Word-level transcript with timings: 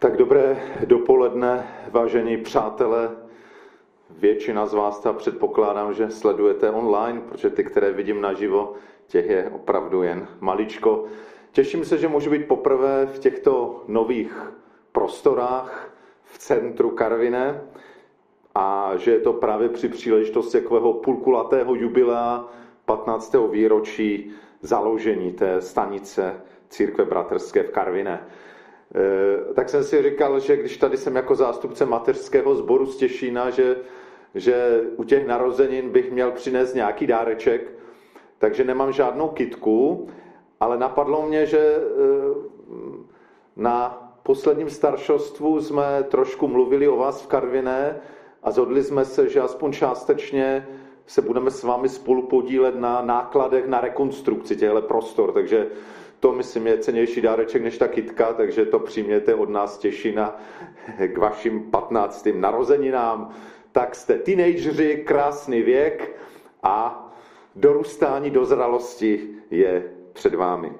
Tak 0.00 0.16
dobré 0.16 0.62
dopoledne, 0.86 1.68
vážení 1.90 2.36
přátelé. 2.36 3.10
Většina 4.10 4.66
z 4.66 4.74
vás 4.74 5.00
ta 5.00 5.12
předpokládám, 5.12 5.94
že 5.94 6.10
sledujete 6.10 6.70
online, 6.70 7.20
protože 7.20 7.50
ty, 7.50 7.64
které 7.64 7.92
vidím 7.92 8.20
naživo, 8.20 8.74
těch 9.06 9.26
je 9.26 9.50
opravdu 9.54 10.02
jen 10.02 10.28
maličko. 10.40 11.04
Těším 11.52 11.84
se, 11.84 11.98
že 11.98 12.08
můžu 12.08 12.30
být 12.30 12.48
poprvé 12.48 13.06
v 13.06 13.18
těchto 13.18 13.82
nových 13.88 14.52
prostorách 14.92 15.94
v 16.22 16.38
centru 16.38 16.90
Karviné 16.90 17.60
a 18.54 18.92
že 18.96 19.10
je 19.10 19.20
to 19.20 19.32
právě 19.32 19.68
při 19.68 19.88
příležitosti 19.88 20.60
takového 20.60 20.92
půlkulatého 20.92 21.74
jubilea 21.74 22.48
15. 22.84 23.36
výročí 23.50 24.32
založení 24.62 25.32
té 25.32 25.60
stanice 25.60 26.40
církve 26.68 27.04
bratrské 27.04 27.62
v 27.62 27.70
Karviné. 27.70 28.26
E, 28.94 29.54
tak 29.54 29.68
jsem 29.68 29.84
si 29.84 30.02
říkal, 30.02 30.40
že 30.40 30.56
když 30.56 30.76
tady 30.76 30.96
jsem 30.96 31.16
jako 31.16 31.34
zástupce 31.34 31.86
mateřského 31.86 32.54
sboru 32.54 32.86
z 32.86 32.96
Těšína, 32.96 33.50
že, 33.50 33.76
že 34.34 34.80
u 34.96 35.04
těch 35.04 35.26
narozenin 35.26 35.90
bych 35.90 36.12
měl 36.12 36.30
přinést 36.30 36.74
nějaký 36.74 37.06
dáreček, 37.06 37.72
takže 38.38 38.64
nemám 38.64 38.92
žádnou 38.92 39.28
kitku, 39.28 40.08
ale 40.60 40.78
napadlo 40.78 41.26
mě, 41.26 41.46
že 41.46 41.58
e, 41.58 41.80
na 43.56 44.04
posledním 44.22 44.70
staršostvu 44.70 45.60
jsme 45.60 46.02
trošku 46.08 46.48
mluvili 46.48 46.88
o 46.88 46.96
vás 46.96 47.22
v 47.22 47.26
Karviné 47.26 48.00
a 48.42 48.50
zhodli 48.50 48.82
jsme 48.82 49.04
se, 49.04 49.28
že 49.28 49.40
aspoň 49.40 49.72
částečně 49.72 50.68
se 51.06 51.22
budeme 51.22 51.50
s 51.50 51.62
vámi 51.62 51.88
spolu 51.88 52.22
podílet 52.22 52.76
na 52.76 53.02
nákladech 53.02 53.66
na 53.66 53.80
rekonstrukci 53.80 54.56
těchto 54.56 54.82
prostor, 54.82 55.32
takže 55.32 55.66
to, 56.20 56.32
myslím, 56.32 56.66
je 56.66 56.78
cenější 56.78 57.20
dáreček 57.20 57.62
než 57.62 57.78
ta 57.78 57.88
kitka, 57.88 58.32
takže 58.32 58.64
to 58.64 58.78
přijměte 58.78 59.34
od 59.34 59.48
nás 59.48 59.78
těšina 59.78 60.40
k 61.06 61.18
vašim 61.18 61.70
15. 61.70 62.28
narozeninám. 62.34 63.34
Tak 63.72 63.94
jste 63.94 64.18
teenageři, 64.18 65.04
krásný 65.06 65.62
věk 65.62 66.16
a 66.62 67.08
dorůstání 67.56 68.30
do 68.30 68.44
zralosti 68.44 69.28
je 69.50 69.92
před 70.12 70.34
vámi. 70.34 70.72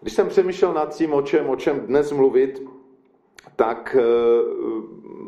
Když 0.00 0.14
jsem 0.14 0.28
přemýšlel 0.28 0.72
nad 0.72 0.96
tím, 0.96 1.12
o 1.14 1.22
čem, 1.22 1.50
o 1.50 1.56
čem 1.56 1.80
dnes 1.80 2.12
mluvit, 2.12 2.62
tak 3.56 3.96
eh, 3.98 4.04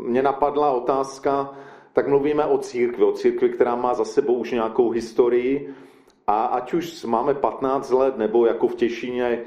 mě 0.07 0.23
napadla 0.23 0.73
otázka, 0.73 1.55
tak 1.93 2.09
mluvíme 2.09 2.45
o 2.45 2.59
církvi, 2.59 3.05
o 3.05 3.13
církvi, 3.13 3.49
která 3.49 3.77
má 3.77 3.95
za 3.95 4.05
sebou 4.05 4.35
už 4.35 4.53
nějakou 4.53 4.91
historii, 4.91 5.75
a 6.27 6.45
ať 6.45 6.75
už 6.75 7.05
máme 7.05 7.35
15 7.35 7.91
let, 7.91 8.19
nebo 8.19 8.47
jako 8.47 8.69
v 8.69 8.75
Těšíně 8.75 9.25
e, 9.27 9.43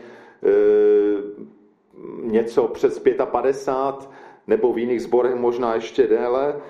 něco 2.21 2.67
přes 2.67 3.03
55, 3.25 4.09
nebo 4.47 4.73
v 4.73 4.77
jiných 4.77 5.01
zborech 5.01 5.35
možná 5.35 5.75
ještě 5.75 6.07
déle, 6.07 6.61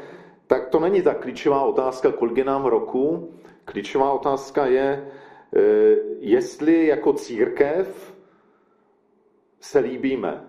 tak 0.47 0.67
to 0.67 0.79
není 0.79 1.01
ta 1.01 1.13
klíčová 1.13 1.63
otázka, 1.63 2.11
kolik 2.11 2.37
je 2.37 2.43
nám 2.43 2.65
roku. 2.65 3.33
Klíčová 3.65 4.11
otázka 4.11 4.65
je, 4.65 5.11
e, 5.55 5.61
jestli 6.19 6.87
jako 6.87 7.13
církev 7.13 8.15
se 9.59 9.79
líbíme. 9.79 10.45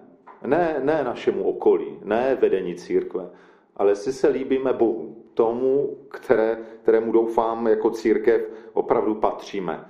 Ne, 0.47 0.81
ne 0.85 1.05
našemu 1.05 1.45
okolí, 1.45 1.99
ne 2.05 2.39
vedení 2.41 2.75
církve, 2.75 3.31
ale 3.77 3.91
jestli 3.91 4.13
se 4.13 4.29
líbíme 4.29 4.73
Bohu 4.73 5.20
tomu, 5.35 5.97
které, 6.09 6.59
kterému 6.83 7.13
doufám 7.13 7.67
jako 7.67 7.91
církev 7.91 8.51
opravdu 8.73 9.15
patříme. 9.15 9.85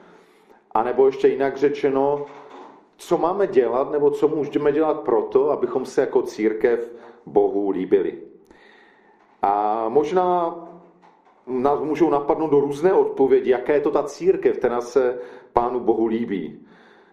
A 0.71 0.83
nebo 0.83 1.07
ještě 1.07 1.29
jinak 1.29 1.57
řečeno, 1.57 2.27
co 2.97 3.19
máme 3.19 3.47
dělat, 3.47 3.91
nebo 3.91 4.11
co 4.11 4.29
můžeme 4.29 4.73
dělat 4.73 5.01
proto, 5.01 5.51
abychom 5.51 5.87
se 5.87 6.01
jako 6.01 6.23
církev 6.23 6.93
Bohu 7.27 7.71
líbili. 7.71 8.19
A 9.43 9.85
možná 9.89 10.57
nás 11.47 11.81
můžou 11.81 12.11
napadnout 12.11 12.51
do 12.51 12.61
různé 12.61 12.93
odpovědi, 12.93 13.51
jaká 13.51 13.73
je 13.73 13.81
to 13.81 13.91
ta 13.91 14.03
církev, 14.03 14.59
která 14.59 14.81
se 14.81 15.19
Pánu 15.53 15.81
Bohu 15.81 16.07
líbí. 16.07 16.67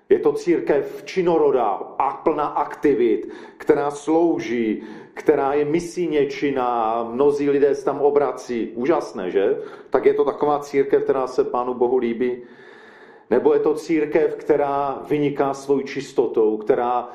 Je 0.09 0.19
to 0.19 0.33
církev 0.33 1.03
činorodá 1.05 1.69
a 1.97 2.13
plná 2.13 2.45
aktivit, 2.45 3.29
která 3.57 3.91
slouží, 3.91 4.83
která 5.13 5.53
je 5.53 5.65
misíně 5.65 6.25
činná, 6.25 7.03
mnozí 7.11 7.49
lidé 7.49 7.75
se 7.75 7.85
tam 7.85 8.01
obrací. 8.01 8.71
Úžasné, 8.75 9.31
že? 9.31 9.57
Tak 9.89 10.05
je 10.05 10.13
to 10.13 10.25
taková 10.25 10.59
církev, 10.59 11.03
která 11.03 11.27
se 11.27 11.43
Pánu 11.43 11.73
Bohu 11.73 11.97
líbí. 11.97 12.37
Nebo 13.29 13.53
je 13.53 13.59
to 13.59 13.73
církev, 13.73 14.35
která 14.35 15.01
vyniká 15.09 15.53
svou 15.53 15.81
čistotou, 15.81 16.57
která 16.57 17.09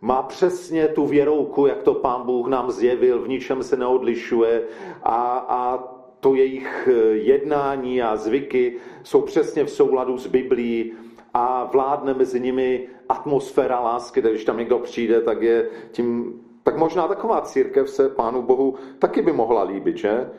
má 0.00 0.22
přesně 0.22 0.88
tu 0.88 1.06
věrouku, 1.06 1.66
jak 1.66 1.82
to 1.82 1.94
Pán 1.94 2.22
Bůh 2.22 2.48
nám 2.48 2.70
zjevil, 2.70 3.22
v 3.22 3.28
ničem 3.28 3.62
se 3.62 3.76
neodlišuje 3.76 4.62
a, 5.02 5.46
a 5.48 5.84
to 6.20 6.34
jejich 6.34 6.88
jednání 7.12 8.02
a 8.02 8.16
zvyky 8.16 8.76
jsou 9.02 9.20
přesně 9.20 9.64
v 9.64 9.70
souladu 9.70 10.18
s 10.18 10.26
Biblií 10.26 10.92
a 11.36 11.68
vládne 11.72 12.14
mezi 12.14 12.40
nimi 12.40 12.88
atmosféra 13.08 13.80
lásky, 13.80 14.22
takže 14.22 14.34
když 14.34 14.44
tam 14.44 14.58
někdo 14.58 14.78
přijde, 14.78 15.20
tak 15.20 15.42
je 15.42 15.68
tím, 15.92 16.40
tak 16.62 16.76
možná 16.76 17.08
taková 17.08 17.40
církev 17.40 17.90
se 17.90 18.08
Pánu 18.08 18.42
Bohu 18.42 18.74
taky 18.98 19.22
by 19.22 19.32
mohla 19.32 19.62
líbit, 19.62 19.96
že? 19.96 20.30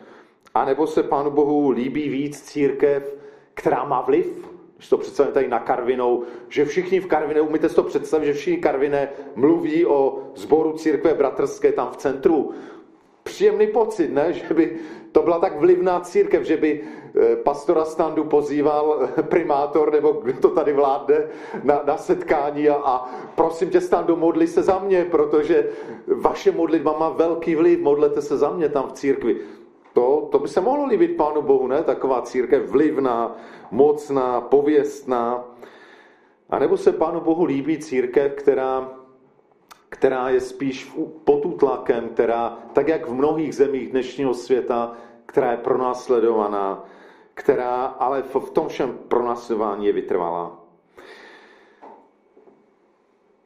A 0.54 0.66
nebo 0.66 0.88
se 0.88 1.04
Pánu 1.04 1.32
Bohu 1.32 1.70
líbí 1.70 2.10
víc 2.10 2.42
církev, 2.42 3.16
která 3.54 3.86
má 3.86 4.02
vliv, 4.02 4.50
když 4.78 4.90
to 4.90 4.98
představíme 4.98 5.34
tady 5.34 5.48
na 5.48 5.60
Karvinou, 5.60 6.24
že 6.50 6.66
všichni 6.66 7.00
v 7.00 7.08
Karvině, 7.08 7.42
umíte 7.42 7.70
si 7.70 7.76
to 7.76 7.84
představit, 7.84 8.26
že 8.26 8.34
všichni 8.34 8.58
Karviné 8.58 9.10
mluví 9.36 9.86
o 9.86 10.20
sboru 10.36 10.74
církve 10.74 11.14
bratrské 11.14 11.72
tam 11.72 11.92
v 11.92 11.98
centru. 11.98 12.52
Příjemný 13.24 13.68
pocit, 13.68 14.14
ne? 14.14 14.34
Že 14.34 14.54
by 14.54 14.78
to 15.12 15.22
byla 15.22 15.40
tak 15.40 15.60
vlivná 15.60 16.00
církev, 16.00 16.44
že 16.44 16.58
by 16.58 16.84
pastora 17.44 17.86
Standu 17.86 18.24
pozýval 18.24 19.10
primátor, 19.22 19.92
nebo 19.92 20.12
kdo 20.12 20.40
to 20.40 20.50
tady 20.50 20.74
vládne, 20.74 21.28
na, 21.64 21.82
na 21.86 21.98
setkání 21.98 22.70
a, 22.70 22.76
a 22.76 23.10
prosím 23.36 23.70
tě, 23.70 23.82
Standu, 23.82 24.16
modli 24.16 24.48
se 24.48 24.64
za 24.64 24.80
mě, 24.80 25.06
protože 25.06 25.70
vaše 26.08 26.52
modlitba 26.52 26.98
má 27.00 27.10
velký 27.10 27.56
vliv, 27.56 27.80
modlete 27.80 28.22
se 28.22 28.38
za 28.38 28.50
mě 28.50 28.70
tam 28.70 28.88
v 28.88 28.94
církvi. 28.94 29.38
To, 29.94 30.28
to 30.32 30.40
by 30.40 30.48
se 30.48 30.62
mohlo 30.62 30.86
líbit 30.86 31.18
Pánu 31.18 31.42
Bohu, 31.42 31.68
ne? 31.68 31.84
Taková 31.84 32.22
církev 32.22 32.70
vlivná, 32.70 33.36
mocná, 33.72 34.42
pověstná. 34.42 35.46
A 36.50 36.60
nebo 36.60 36.78
se 36.78 36.92
Pánu 36.92 37.22
Bohu 37.22 37.46
líbí 37.46 37.78
církev, 37.78 38.34
která 38.34 38.90
která 39.90 40.30
je 40.30 40.42
spíš 40.42 40.92
pod 41.24 41.46
útlakem, 41.46 42.10
která, 42.10 42.58
tak 42.74 42.88
jak 42.88 43.08
v 43.08 43.14
mnohých 43.14 43.56
zemích 43.56 43.92
dnešního 43.92 44.34
světa, 44.34 44.94
která 45.26 45.52
je 45.52 45.58
pronásledovaná, 45.58 46.84
která 47.38 47.86
ale 47.86 48.22
v 48.22 48.50
tom 48.50 48.68
všem 48.68 48.98
pronásledování 49.08 49.86
je 49.86 49.94
vytrvalá. 49.94 50.60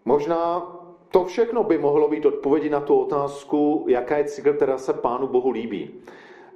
Možná 0.05 0.71
to 1.11 1.25
všechno 1.25 1.63
by 1.63 1.77
mohlo 1.77 2.07
být 2.07 2.25
odpovědi 2.25 2.69
na 2.69 2.79
tu 2.79 2.95
otázku, 2.95 3.85
jaká 3.87 4.17
je 4.17 4.23
cykl, 4.23 4.53
která 4.53 4.77
se 4.77 4.93
Pánu 4.93 5.27
Bohu 5.27 5.51
líbí. 5.51 5.89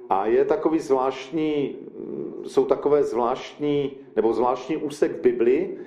A 0.08 0.26
je 0.26 0.44
takový 0.44 0.80
zvláštní, 0.80 1.76
jsou 2.46 2.64
takové 2.64 3.04
zvláštní, 3.04 3.96
nebo 4.16 4.32
zvláštní 4.32 4.76
úsek 4.76 5.12
v 5.12 5.20
Biblii, 5.20 5.78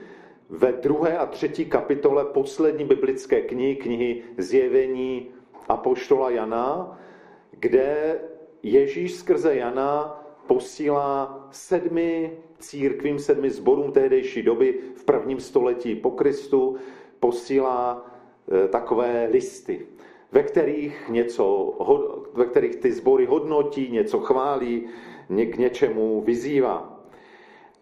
ve 0.50 0.72
druhé 0.72 1.18
a 1.18 1.26
třetí 1.26 1.66
kapitole 1.66 2.26
poslední 2.26 2.86
biblické 2.86 3.42
knihy, 3.42 3.76
knihy 3.76 4.24
Zjevení 4.38 5.28
Apoštola 5.70 6.30
Jana, 6.30 7.00
kde 7.52 8.20
Ježíš 8.64 9.14
skrze 9.14 9.56
Jana 9.56 10.24
posílá 10.48 11.39
sedmi 11.52 12.32
církvím, 12.60 13.20
sedmi 13.20 13.50
zborům 13.50 13.92
tehdejší 13.92 14.44
doby 14.44 14.80
v 14.96 15.04
prvním 15.04 15.40
století 15.40 15.96
po 15.96 16.12
Kristu, 16.12 16.76
posílá 17.20 18.06
e, 18.66 18.68
takové 18.68 19.30
listy, 19.32 19.86
ve 20.32 20.44
kterých, 20.44 21.10
něco, 21.10 21.76
ve 22.34 22.46
kterých 22.46 22.76
ty 22.76 22.92
sbory 22.92 23.26
hodnotí, 23.26 23.92
něco 23.92 24.20
chválí, 24.20 24.88
k 25.28 25.58
něčemu 25.58 26.22
vyzývá. 26.22 27.00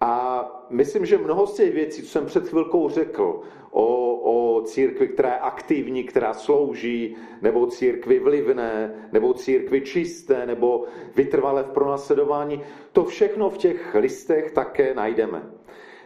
A 0.01 0.45
myslím, 0.69 1.05
že 1.05 1.17
mnoho 1.17 1.47
z 1.47 1.53
těch 1.53 1.73
věcí, 1.73 2.01
co 2.01 2.07
jsem 2.07 2.25
před 2.25 2.47
chvilkou 2.47 2.89
řekl, 2.89 3.41
o, 3.77 4.57
o 4.57 4.61
církvi, 4.61 5.07
která 5.07 5.29
je 5.29 5.39
aktivní, 5.39 6.03
která 6.03 6.33
slouží, 6.33 7.15
nebo 7.41 7.67
církvi 7.67 8.19
vlivné, 8.19 8.93
nebo 9.11 9.33
církvi 9.33 9.81
čisté, 9.81 10.45
nebo 10.45 10.85
vytrvalé 11.15 11.63
v 11.63 11.69
pronásledování, 11.69 12.61
to 12.91 13.05
všechno 13.05 13.49
v 13.49 13.57
těch 13.57 13.95
listech 13.95 14.51
také 14.51 14.93
najdeme. 14.93 15.43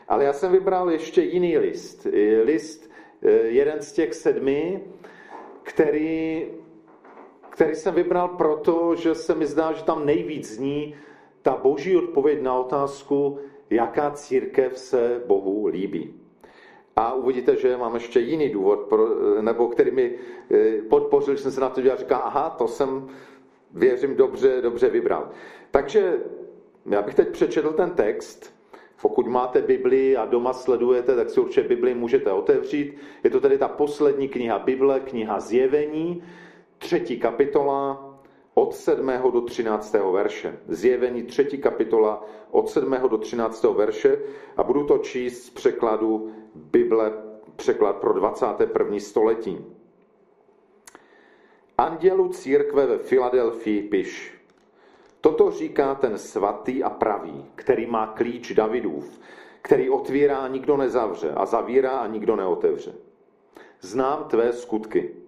Ale 0.07 0.23
já 0.23 0.33
jsem 0.33 0.51
vybral 0.51 0.91
ještě 0.91 1.21
jiný 1.21 1.57
list. 1.57 2.07
List, 2.44 2.91
eh, 3.23 3.31
jeden 3.31 3.81
z 3.81 3.94
těch 3.94 4.13
sedmi, 4.13 4.83
který, 5.63 6.47
který 7.50 7.75
jsem 7.75 7.94
vybral 7.94 8.27
proto, 8.27 8.95
že 8.95 9.15
se 9.15 9.35
mi 9.35 9.45
zdá, 9.45 9.71
že 9.71 9.83
tam 9.83 10.06
nejvíc 10.06 10.51
zní 10.51 10.95
ta 11.41 11.56
boží 11.56 11.97
odpověď 11.97 12.41
na 12.41 12.59
otázku, 12.59 13.39
jaká 13.69 14.12
církev 14.12 14.77
se 14.77 15.23
Bohu 15.27 15.68
líbí. 15.68 16.20
A 16.96 17.14
uvidíte, 17.14 17.56
že 17.56 17.78
mám 17.78 17.94
ještě 17.94 18.20
jiný 18.20 18.50
důvod, 18.50 18.80
pro, 18.80 19.08
nebo 19.42 19.68
který 19.68 19.92
mi 19.92 20.16
eh, 20.52 20.82
podpořil, 20.90 21.36
že 21.36 21.42
jsem 21.44 21.52
se 21.52 21.62
na 21.62 21.70
to 21.70 21.82
dělal, 21.82 21.98
říká, 21.98 22.18
aha, 22.18 22.50
to 22.50 22.68
jsem, 22.68 23.08
věřím, 23.74 24.16
dobře, 24.16 24.62
dobře 24.62 24.90
vybral. 24.90 25.30
Takže 25.72 26.20
já 26.86 27.02
bych 27.02 27.16
teď 27.16 27.30
přečetl 27.30 27.74
ten 27.74 27.92
text, 27.92 28.54
pokud 29.02 29.28
máte 29.28 29.62
Bibli 29.62 30.18
a 30.18 30.26
doma 30.26 30.54
sledujete, 30.54 31.16
tak 31.16 31.30
si 31.30 31.40
určitě 31.40 31.68
Bibli 31.68 31.94
můžete 31.94 32.32
otevřít. 32.32 32.98
Je 33.24 33.30
to 33.30 33.40
tedy 33.40 33.58
ta 33.58 33.68
poslední 33.68 34.28
kniha 34.30 34.60
Bible, 34.60 35.00
kniha 35.00 35.40
Zjevení, 35.40 36.24
třetí 36.78 37.20
kapitola, 37.20 38.11
od 38.53 38.75
7. 38.75 39.12
do 39.31 39.42
13. 39.42 39.95
verše. 40.12 40.59
Zjevení 40.68 41.24
třetí 41.24 41.57
kapitola 41.57 42.25
od 42.51 42.69
7. 42.69 42.95
do 43.09 43.18
13. 43.18 43.63
verše 43.63 44.19
a 44.57 44.63
budu 44.63 44.83
to 44.83 44.98
číst 44.98 45.44
z 45.44 45.50
překladu 45.50 46.31
Bible, 46.56 47.13
překlad 47.56 47.95
pro 47.95 48.13
21. 48.13 49.00
století. 49.00 49.65
Andělu 51.77 52.30
církve 52.30 52.86
ve 52.86 52.98
Filadelfii 52.98 53.81
piš. 53.81 54.42
Toto 55.21 55.51
říká 55.51 55.95
ten 55.95 56.18
svatý 56.18 56.83
a 56.83 56.89
pravý, 56.89 57.45
který 57.56 57.86
má 57.86 58.07
klíč 58.07 58.51
Davidův, 58.51 59.19
který 59.62 59.89
otvírá 59.89 60.38
a 60.38 60.47
nikdo 60.47 60.77
nezavře 60.77 61.31
a 61.31 61.45
zavírá 61.45 61.92
a 61.92 62.07
nikdo 62.07 62.36
neotevře. 62.36 62.94
Znám 63.81 64.24
tvé 64.24 64.54
skutky. 64.54 65.20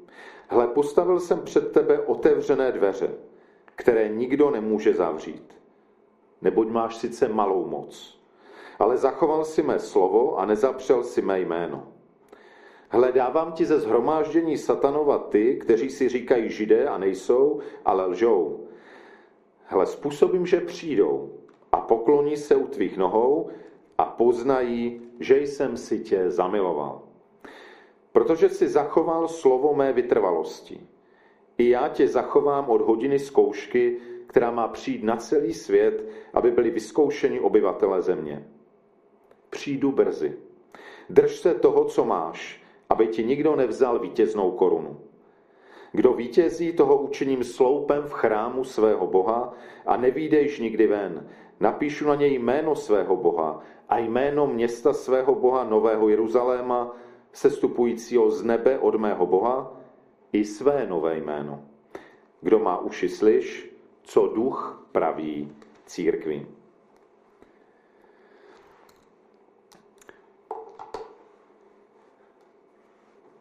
Hle, 0.47 0.67
postavil 0.67 1.19
jsem 1.19 1.41
před 1.41 1.71
tebe 1.71 1.99
otevřené 1.99 2.71
dveře, 2.71 3.09
které 3.65 4.09
nikdo 4.09 4.51
nemůže 4.51 4.93
zavřít. 4.93 5.57
Neboť 6.41 6.67
máš 6.67 6.95
sice 6.95 7.27
malou 7.27 7.65
moc, 7.65 8.19
ale 8.79 8.97
zachoval 8.97 9.45
si 9.45 9.63
mé 9.63 9.79
slovo 9.79 10.39
a 10.39 10.45
nezapřel 10.45 11.03
si 11.03 11.21
mé 11.21 11.39
jméno. 11.39 11.87
Hledávám 12.89 13.51
ti 13.51 13.65
ze 13.65 13.79
zhromáždění 13.79 14.57
satanova 14.57 15.17
ty, 15.17 15.55
kteří 15.55 15.89
si 15.89 16.09
říkají 16.09 16.49
židé 16.49 16.87
a 16.87 16.97
nejsou, 16.97 17.59
ale 17.85 18.05
lžou. 18.05 18.67
Hle, 19.65 19.85
způsobím, 19.85 20.45
že 20.45 20.61
přijdou 20.61 21.33
a 21.71 21.77
pokloní 21.77 22.37
se 22.37 22.55
u 22.55 22.67
tvých 22.67 22.97
nohou 22.97 23.49
a 23.97 24.05
poznají, 24.05 25.01
že 25.19 25.39
jsem 25.39 25.77
si 25.77 25.99
tě 25.99 26.31
zamiloval. 26.31 27.01
Protože 28.13 28.49
si 28.49 28.67
zachoval 28.67 29.27
slovo 29.27 29.73
mé 29.73 29.93
vytrvalosti. 29.93 30.87
I 31.57 31.69
já 31.69 31.87
tě 31.87 32.07
zachovám 32.07 32.69
od 32.69 32.81
hodiny 32.81 33.19
zkoušky, 33.19 33.97
která 34.27 34.51
má 34.51 34.67
přijít 34.67 35.03
na 35.03 35.15
celý 35.15 35.53
svět, 35.53 36.09
aby 36.33 36.51
byli 36.51 36.69
vyzkoušeni 36.69 37.39
obyvatele 37.39 38.01
země. 38.01 38.47
Přijdu 39.49 39.91
brzy. 39.91 40.37
Drž 41.09 41.35
se 41.35 41.53
toho, 41.53 41.85
co 41.85 42.05
máš, 42.05 42.63
aby 42.89 43.07
ti 43.07 43.23
nikdo 43.23 43.55
nevzal 43.55 43.99
vítěznou 43.99 44.51
korunu. 44.51 44.99
Kdo 45.91 46.13
vítězí, 46.13 46.73
toho 46.73 46.97
učiním 46.97 47.43
sloupem 47.43 48.03
v 48.03 48.13
chrámu 48.13 48.63
svého 48.63 49.07
Boha 49.07 49.53
a 49.85 49.97
nevídejš 49.97 50.59
nikdy 50.59 50.87
ven. 50.87 51.29
Napíšu 51.59 52.07
na 52.07 52.15
něj 52.15 52.33
jméno 52.39 52.75
svého 52.75 53.15
Boha 53.15 53.63
a 53.89 53.97
jméno 53.97 54.47
města 54.47 54.93
svého 54.93 55.35
Boha 55.35 55.63
Nového 55.63 56.09
Jeruzaléma, 56.09 56.95
sestupujícího 57.33 58.31
z 58.31 58.43
nebe 58.43 58.79
od 58.79 58.95
mého 58.95 59.25
Boha, 59.25 59.79
i 60.33 60.45
své 60.45 60.87
nové 60.87 61.17
jméno. 61.17 61.65
Kdo 62.41 62.59
má 62.59 62.77
uši 62.77 63.09
slyš, 63.09 63.69
co 64.03 64.27
duch 64.27 64.87
praví 64.91 65.51
církvi. 65.85 66.47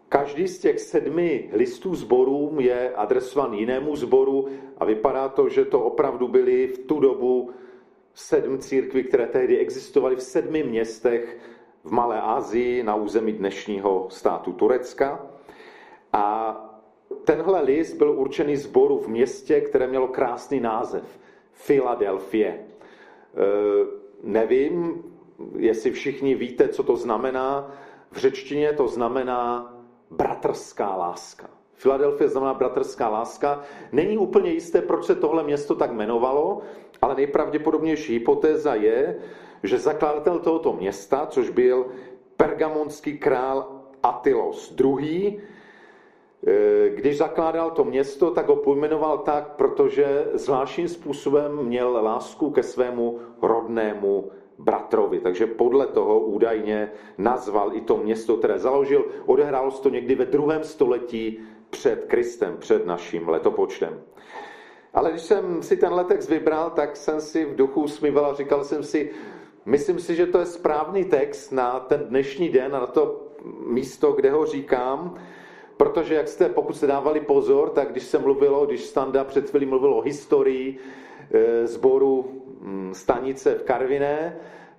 Každý 0.08 0.48
z 0.48 0.58
těch 0.58 0.80
sedmi 0.80 1.50
listů 1.52 1.94
zborů 1.94 2.56
je 2.60 2.94
adresován 2.94 3.52
jinému 3.52 3.96
zboru 3.96 4.48
a 4.78 4.84
vypadá 4.84 5.28
to, 5.28 5.48
že 5.48 5.64
to 5.64 5.80
opravdu 5.80 6.28
byly 6.28 6.66
v 6.66 6.78
tu 6.78 7.00
dobu 7.00 7.50
sedm 8.14 8.58
církví, 8.58 9.04
které 9.04 9.26
tehdy 9.26 9.58
existovaly 9.58 10.16
v 10.16 10.22
sedmi 10.22 10.62
městech 10.62 11.38
v 11.84 11.90
Malé 11.90 12.20
Asii 12.20 12.82
na 12.82 12.94
území 12.94 13.32
dnešního 13.32 14.06
státu 14.10 14.52
Turecka. 14.52 15.26
A 16.12 16.56
tenhle 17.24 17.62
list 17.62 17.94
byl 17.94 18.10
určený 18.10 18.56
zboru 18.56 18.98
v 18.98 19.08
městě, 19.08 19.60
které 19.60 19.86
mělo 19.86 20.08
krásný 20.08 20.60
název. 20.60 21.18
Filadelfie. 21.52 22.66
Nevím, 24.22 25.02
jestli 25.56 25.90
všichni 25.90 26.34
víte, 26.34 26.68
co 26.68 26.82
to 26.82 26.96
znamená. 26.96 27.70
V 28.10 28.16
řečtině 28.16 28.72
to 28.72 28.88
znamená 28.88 29.74
bratrská 30.10 30.96
láska. 30.96 31.50
Filadelfie 31.74 32.28
znamená 32.28 32.54
bratrská 32.54 33.08
láska. 33.08 33.62
Není 33.92 34.18
úplně 34.18 34.50
jisté, 34.50 34.82
proč 34.82 35.04
se 35.04 35.14
tohle 35.14 35.42
město 35.42 35.74
tak 35.74 35.90
jmenovalo, 35.90 36.60
ale 37.02 37.14
nejpravděpodobnější 37.14 38.12
hypotéza 38.12 38.74
je, 38.74 39.18
že 39.62 39.78
zakladatel 39.78 40.38
tohoto 40.38 40.72
města, 40.72 41.26
což 41.26 41.50
byl 41.50 41.86
pergamonský 42.36 43.18
král 43.18 43.82
Atylos 44.02 44.74
II., 44.80 45.42
Eh, 46.46 46.88
když 46.88 47.18
zakládal 47.18 47.70
to 47.70 47.84
město, 47.84 48.30
tak 48.30 48.48
ho 48.48 48.56
pojmenoval 48.56 49.18
tak, 49.18 49.48
protože 49.56 50.26
zvláštním 50.34 50.88
způsobem 50.88 51.56
měl 51.62 51.98
lásku 52.02 52.50
ke 52.50 52.62
svému 52.62 53.18
rodnému 53.42 54.30
bratrovi. 54.58 55.20
Takže 55.20 55.46
podle 55.46 55.86
toho 55.86 56.20
údajně 56.20 56.92
nazval 57.18 57.76
i 57.76 57.80
to 57.80 57.96
město, 57.96 58.36
které 58.36 58.58
založil. 58.58 59.04
Odehrálo 59.26 59.70
se 59.70 59.82
to 59.82 59.88
někdy 59.88 60.14
ve 60.14 60.26
druhém 60.26 60.64
století 60.64 61.38
před 61.70 62.04
Kristem, 62.04 62.56
před 62.58 62.86
naším 62.86 63.28
letopočtem. 63.28 64.02
Ale 64.94 65.10
když 65.10 65.22
jsem 65.22 65.62
si 65.62 65.76
ten 65.76 65.92
text 66.08 66.28
vybral, 66.28 66.70
tak 66.70 66.96
jsem 66.96 67.20
si 67.20 67.44
v 67.44 67.56
duchu 67.56 67.82
usmíval 67.82 68.26
a 68.26 68.34
říkal 68.34 68.64
jsem 68.64 68.82
si, 68.82 69.10
myslím 69.64 70.00
si, 70.00 70.14
že 70.14 70.26
to 70.26 70.38
je 70.38 70.46
správný 70.46 71.04
text 71.04 71.52
na 71.52 71.80
ten 71.80 72.00
dnešní 72.00 72.48
den 72.48 72.76
a 72.76 72.80
na 72.80 72.86
to 72.86 73.26
místo, 73.66 74.12
kde 74.12 74.30
ho 74.30 74.46
říkám, 74.46 75.18
Protože 75.76 76.14
jak 76.14 76.28
jste, 76.28 76.48
pokud 76.48 76.76
jste 76.76 76.86
dávali 76.86 77.20
pozor, 77.20 77.70
tak 77.70 77.90
když 77.90 78.02
se 78.02 78.18
mluvilo, 78.18 78.66
když 78.66 78.84
Standa 78.84 79.24
před 79.24 79.50
chvílí 79.50 79.66
mluvil 79.66 79.94
o 79.94 80.00
historii 80.00 80.78
sboru 81.64 82.42
mm, 82.60 82.94
stanice 82.94 83.54
v 83.54 83.62
Karviné, 83.62 84.36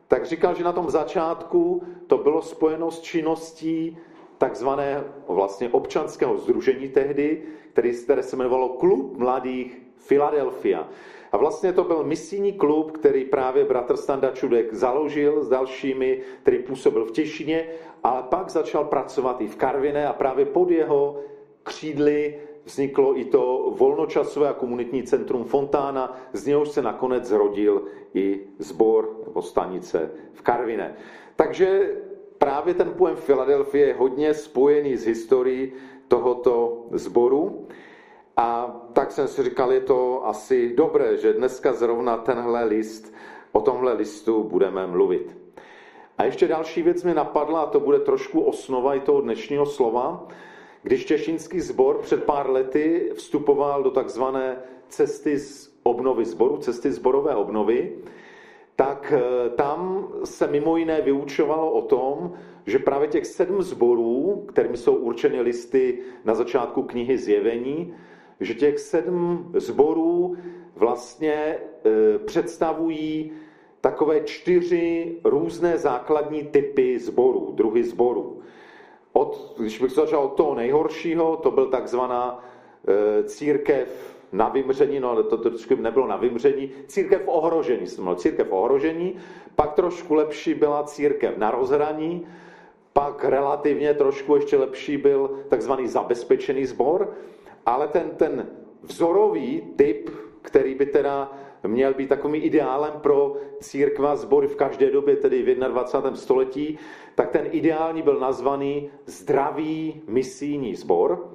tak 0.08 0.26
říkal, 0.26 0.56
že 0.56 0.64
na 0.64 0.72
tom 0.72 0.90
začátku 0.90 1.84
to 2.08 2.18
bylo 2.18 2.42
spojeno 2.42 2.92
s 2.92 3.02
činností 3.02 3.98
takzvané 4.38 5.04
vlastně 5.28 5.70
občanského 5.70 6.38
združení 6.38 6.90
tehdy, 6.90 7.44
který, 7.72 7.94
které 7.94 8.24
se 8.24 8.36
jmenovalo 8.36 8.70
Klub 8.70 9.18
mladých 9.18 9.82
Philadelphia. 10.08 10.90
A 11.32 11.38
vlastně 11.38 11.74
to 11.74 11.84
byl 11.84 12.04
misijní 12.04 12.54
klub, 12.54 12.92
který 12.92 13.26
právě 13.26 13.66
bratr 13.66 13.98
Standa 13.98 14.32
Čudek 14.32 14.74
založil 14.74 15.44
s 15.44 15.50
dalšími, 15.50 16.22
který 16.42 16.60
působil 16.60 17.06
v 17.06 17.12
Těšině, 17.12 17.68
ale 18.04 18.24
pak 18.30 18.50
začal 18.50 18.86
pracovat 18.86 19.42
i 19.42 19.48
v 19.48 19.56
Karviné 19.56 20.08
a 20.08 20.14
právě 20.14 20.46
pod 20.46 20.72
jeho 20.72 21.20
křídly 21.64 22.40
vzniklo 22.66 23.20
i 23.20 23.26
to 23.26 23.74
volnočasové 23.78 24.50
a 24.50 24.54
komunitní 24.54 25.04
centrum 25.04 25.44
Fontána, 25.44 26.18
z 26.34 26.46
něhož 26.48 26.70
se 26.70 26.82
nakonec 26.82 27.26
zrodil 27.26 27.84
i 28.14 28.42
sbor 28.60 29.20
nebo 29.28 29.42
stanice 29.42 30.12
v 30.34 30.42
Karviné. 30.42 30.96
Takže 31.36 31.96
právě 32.38 32.74
ten 32.74 32.94
pojem 32.94 33.16
Filadelfie 33.16 33.88
je 33.88 33.94
hodně 33.94 34.34
spojený 34.34 34.98
s 34.98 35.06
historií 35.06 35.74
tohoto 36.08 36.86
sboru. 36.92 37.68
A 38.38 38.76
tak 38.94 39.12
jsem 39.12 39.28
si 39.28 39.44
říkal, 39.44 39.72
je 39.74 39.82
to 39.82 40.28
asi 40.28 40.74
dobré, 40.76 41.18
že 41.18 41.34
dneska 41.34 41.74
zrovna 41.74 42.18
tenhle 42.18 42.64
list, 42.64 43.14
o 43.52 43.62
tomhle 43.62 43.94
listu 43.94 44.44
budeme 44.44 44.88
mluvit. 44.88 45.38
A 46.18 46.24
ještě 46.24 46.48
další 46.48 46.82
věc 46.82 47.04
mi 47.04 47.14
napadla, 47.14 47.62
a 47.62 47.66
to 47.70 47.80
bude 47.80 48.00
trošku 48.00 48.42
osnova 48.42 48.96
i 48.96 49.00
toho 49.00 49.22
dnešního 49.22 49.66
slova. 49.66 50.28
Když 50.84 51.06
Těšínský 51.06 51.60
sbor 51.60 51.98
před 51.98 52.24
pár 52.24 52.50
lety 52.50 53.12
vstupoval 53.14 53.84
do 53.84 53.92
takzvané 53.92 54.58
cesty 54.88 55.40
z 55.40 55.74
obnovy 55.84 56.26
sboru, 56.26 56.58
cesty 56.58 56.92
zborové 56.92 57.36
obnovy, 57.36 57.98
tak 58.76 59.14
eh, 59.16 59.50
tam 59.50 60.08
se 60.24 60.48
mimo 60.48 60.78
jiné 60.78 61.02
vyučovalo 61.02 61.72
o 61.72 61.82
tom, 61.82 62.34
že 62.66 62.80
právě 62.80 63.08
těch 63.08 63.26
sedm 63.26 63.62
zborů, 63.62 64.46
kterými 64.48 64.78
jsou 64.78 64.96
určeny 64.96 65.42
listy 65.42 66.00
na 66.26 66.34
začátku 66.34 66.84
knihy 66.84 67.18
Zjevení, 67.18 67.94
že 68.44 68.54
těch 68.54 68.80
sedm 68.80 69.52
zborů 69.56 70.36
vlastně 70.76 71.34
e, 71.34 71.60
představují 72.20 73.32
takové 73.82 74.22
čtyři 74.22 75.16
různé 75.24 75.78
základní 75.78 76.44
typy 76.44 77.00
zborů, 77.00 77.52
druhy 77.56 77.84
zborů. 77.84 78.40
Od, 79.14 79.56
když 79.60 79.82
bych 79.82 79.92
začal 79.92 80.24
od 80.24 80.34
toho 80.34 80.56
nejhoršího, 80.56 81.38
to 81.38 81.52
byl 81.52 81.66
takzvaná 81.66 82.46
e, 82.88 83.24
církev 83.24 84.14
na 84.32 84.50
vymření, 84.50 85.00
no 85.00 85.10
ale 85.10 85.24
to 85.24 85.38
trošku 85.38 85.76
nebylo 85.76 86.08
na 86.08 86.18
vymření, 86.18 86.72
církev 86.88 87.22
ohrožení, 87.26 87.88
jsem 87.88 88.04
měl 88.04 88.16
církev 88.16 88.48
ohrožení, 88.50 89.16
pak 89.56 89.74
trošku 89.74 90.14
lepší 90.14 90.54
byla 90.54 90.84
církev 90.84 91.38
na 91.38 91.52
rozhraní, 91.52 92.28
pak 92.94 93.26
relativně 93.26 93.94
trošku 93.94 94.36
ještě 94.36 94.58
lepší 94.58 94.98
byl 94.98 95.40
takzvaný 95.48 95.88
zabezpečený 95.88 96.66
sbor, 96.66 97.14
ale 97.66 97.88
ten, 97.88 98.10
ten 98.10 98.48
vzorový 98.82 99.62
typ, 99.76 100.10
který 100.42 100.76
by 100.76 100.86
teda 100.86 101.32
měl 101.68 101.94
být 101.94 102.10
takovým 102.10 102.44
ideálem 102.44 102.94
pro 103.02 103.36
církva 103.60 104.16
sbory 104.16 104.48
v 104.48 104.56
každé 104.56 104.92
době, 104.92 105.16
tedy 105.16 105.44
v 105.44 105.56
21. 105.56 106.16
století, 106.16 106.78
tak 107.16 107.30
ten 107.30 107.48
ideální 107.52 108.02
byl 108.02 108.20
nazvaný 108.20 108.90
zdravý 109.06 110.02
misijní 110.08 110.76
sbor. 110.76 111.30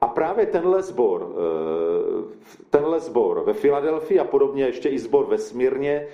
A 0.00 0.06
právě 0.06 0.46
tenhle 0.46 0.82
sbor, 0.82 1.32
eh, 1.32 2.58
tenhle 2.70 3.00
sbor 3.00 3.42
ve 3.46 3.52
Filadelfii 3.52 4.18
a 4.18 4.24
podobně 4.24 4.64
ještě 4.64 4.88
i 4.88 4.98
sbor 4.98 5.26
ve 5.26 5.38
Smírně, 5.38 6.06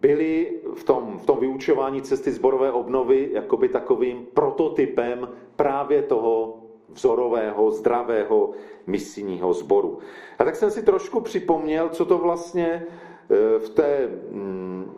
byli 0.00 0.60
v 0.74 0.84
tom, 0.84 1.18
v 1.18 1.26
tom 1.26 1.38
vyučování 1.40 2.02
cesty 2.02 2.30
zborové 2.30 2.72
obnovy 2.72 3.30
jakoby 3.32 3.68
takovým 3.68 4.26
prototypem 4.34 5.28
právě 5.56 6.02
toho 6.02 6.65
vzorového, 6.88 7.70
zdravého 7.70 8.50
misijního 8.86 9.52
sboru. 9.52 9.98
A 10.38 10.44
tak 10.44 10.56
jsem 10.56 10.70
si 10.70 10.82
trošku 10.82 11.20
připomněl, 11.20 11.88
co 11.88 12.04
to 12.04 12.18
vlastně 12.18 12.66
e, 12.66 13.58
v 13.58 13.68
té 13.68 14.08
mm, 14.30 14.94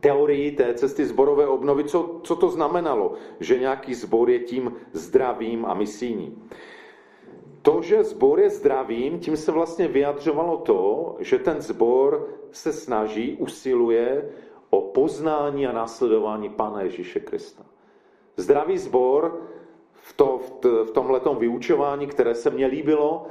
teorii 0.00 0.52
té 0.52 0.74
cesty 0.74 1.06
zborové 1.06 1.46
obnovy, 1.46 1.84
co, 1.84 2.20
co 2.22 2.36
to 2.36 2.48
znamenalo, 2.48 3.12
že 3.40 3.58
nějaký 3.58 3.94
zbor 3.94 4.30
je 4.30 4.38
tím 4.38 4.72
zdravým 4.92 5.66
a 5.66 5.74
misijním. 5.74 6.48
To, 7.62 7.82
že 7.82 8.04
zbor 8.04 8.40
je 8.40 8.50
zdravým, 8.50 9.18
tím 9.18 9.36
se 9.36 9.52
vlastně 9.52 9.88
vyjadřovalo 9.88 10.56
to, 10.56 11.16
že 11.18 11.38
ten 11.38 11.60
zbor 11.60 12.28
se 12.50 12.72
snaží, 12.72 13.36
usiluje 13.40 14.30
o 14.70 14.80
poznání 14.80 15.66
a 15.66 15.72
následování 15.72 16.48
Pána 16.48 16.82
Ježíše 16.82 17.20
Krista. 17.20 17.66
Zdravý 18.36 18.78
zbor 18.78 19.42
v, 20.06 20.12
to, 20.12 20.40
v 20.62 20.90
tomhletom 20.90 21.36
vyučování, 21.36 22.06
které 22.06 22.34
se 22.34 22.50
mně 22.50 22.66
líbilo, 22.66 23.26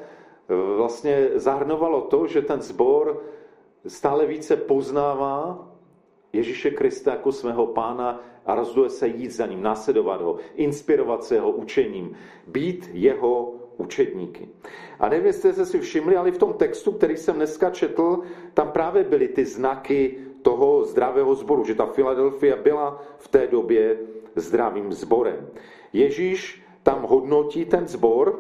vlastně 0.76 1.30
zahrnovalo 1.36 2.02
to, 2.02 2.28
že 2.28 2.42
ten 2.42 2.62
zbor 2.62 3.24
stále 3.88 4.26
více 4.26 4.56
poznává 4.56 5.68
Ježíše 6.34 6.72
Krista 6.72 7.12
jako 7.12 7.32
svého 7.32 7.68
pána 7.68 8.22
a 8.46 8.56
rozhoduje 8.56 8.90
se 8.90 9.08
jít 9.08 9.32
za 9.32 9.46
ním, 9.46 9.62
následovat 9.62 10.22
ho, 10.22 10.38
inspirovat 10.56 11.24
se 11.24 11.36
jeho 11.36 11.52
učením, 11.52 12.16
být 12.48 12.90
jeho 12.94 13.54
učedníky. 13.78 14.50
A 15.00 15.10
nevím, 15.10 15.26
jestli 15.26 15.54
jste 15.54 15.66
si 15.66 15.80
všimli, 15.80 16.16
ale 16.16 16.32
v 16.32 16.38
tom 16.38 16.54
textu, 16.54 16.92
který 16.92 17.18
jsem 17.18 17.36
dneska 17.36 17.70
četl, 17.70 18.22
tam 18.54 18.72
právě 18.72 19.04
byly 19.04 19.28
ty 19.28 19.46
znaky 19.46 20.18
toho 20.42 20.84
zdravého 20.84 21.36
sboru, 21.36 21.66
že 21.66 21.76
ta 21.76 21.86
Filadelfia 21.86 22.56
byla 22.56 23.02
v 23.18 23.28
té 23.28 23.48
době 23.48 23.98
zdravým 24.36 24.94
sborem. 24.94 25.48
Ježíš 25.94 26.65
tam 26.86 27.02
hodnotí 27.02 27.66
ten 27.66 27.88
zbor. 27.88 28.40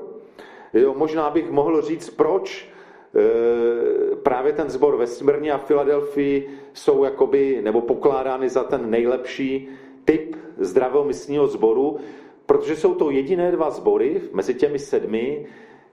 Jo, 0.74 0.94
možná 0.98 1.30
bych 1.30 1.52
mohl 1.52 1.82
říct, 1.82 2.10
proč 2.10 2.70
e, 3.16 4.16
právě 4.16 4.54
ten 4.54 4.70
zbor 4.70 4.98
ve 4.98 5.08
Smrně 5.08 5.52
a 5.52 5.58
Filadelfii 5.58 6.50
jsou 6.74 7.04
jakoby, 7.04 7.62
nebo 7.64 7.82
pokládány 7.82 8.50
za 8.50 8.64
ten 8.64 8.90
nejlepší 8.90 9.70
typ 10.06 10.36
zdravého 10.58 11.04
myslního 11.04 11.48
zboru, 11.48 11.98
protože 12.46 12.76
jsou 12.76 12.94
to 12.96 13.12
jediné 13.12 13.52
dva 13.52 13.70
sbory 13.70 14.22
mezi 14.34 14.54
těmi 14.54 14.80
sedmi, 14.80 15.46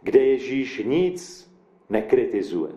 kde 0.03 0.21
Ježíš 0.21 0.83
nic 0.85 1.51
nekritizuje. 1.91 2.73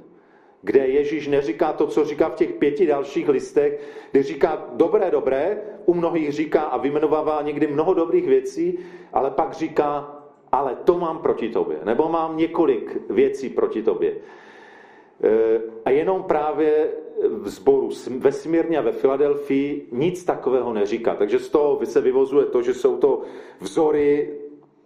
Kde 0.66 0.88
Ježíš 0.88 1.28
neříká 1.28 1.74
to, 1.74 1.88
co 1.88 2.06
říká 2.06 2.30
v 2.30 2.36
těch 2.36 2.54
pěti 2.54 2.86
dalších 2.88 3.30
listech, 3.30 3.80
kde 4.12 4.24
říká 4.24 4.66
dobré, 4.74 5.12
dobré, 5.12 5.62
u 5.86 5.94
mnohých 5.94 6.32
říká 6.32 6.62
a 6.62 6.78
vymenovává 6.78 7.42
někdy 7.42 7.68
mnoho 7.68 7.94
dobrých 7.94 8.28
věcí, 8.28 8.80
ale 9.14 9.32
pak 9.32 9.54
říká, 9.54 10.18
ale 10.52 10.78
to 10.84 10.98
mám 10.98 11.20
proti 11.20 11.50
tobě, 11.50 11.78
nebo 11.84 12.10
mám 12.10 12.38
několik 12.38 12.98
věcí 13.10 13.50
proti 13.50 13.84
tobě. 13.84 14.12
E, 14.12 15.62
a 15.86 15.90
jenom 15.90 16.24
právě 16.24 16.90
v 17.30 17.50
sboru 17.50 17.90
ve 18.18 18.32
Smírně 18.32 18.78
a 18.78 18.82
ve 18.82 18.92
Filadelfii 18.92 19.88
nic 19.92 20.24
takového 20.24 20.74
neříká. 20.74 21.16
Takže 21.16 21.40
z 21.40 21.50
toho 21.50 21.80
se 21.84 22.02
vyvozuje 22.02 22.46
to, 22.46 22.62
že 22.62 22.74
jsou 22.74 22.98
to 22.98 23.22
vzory 23.60 24.34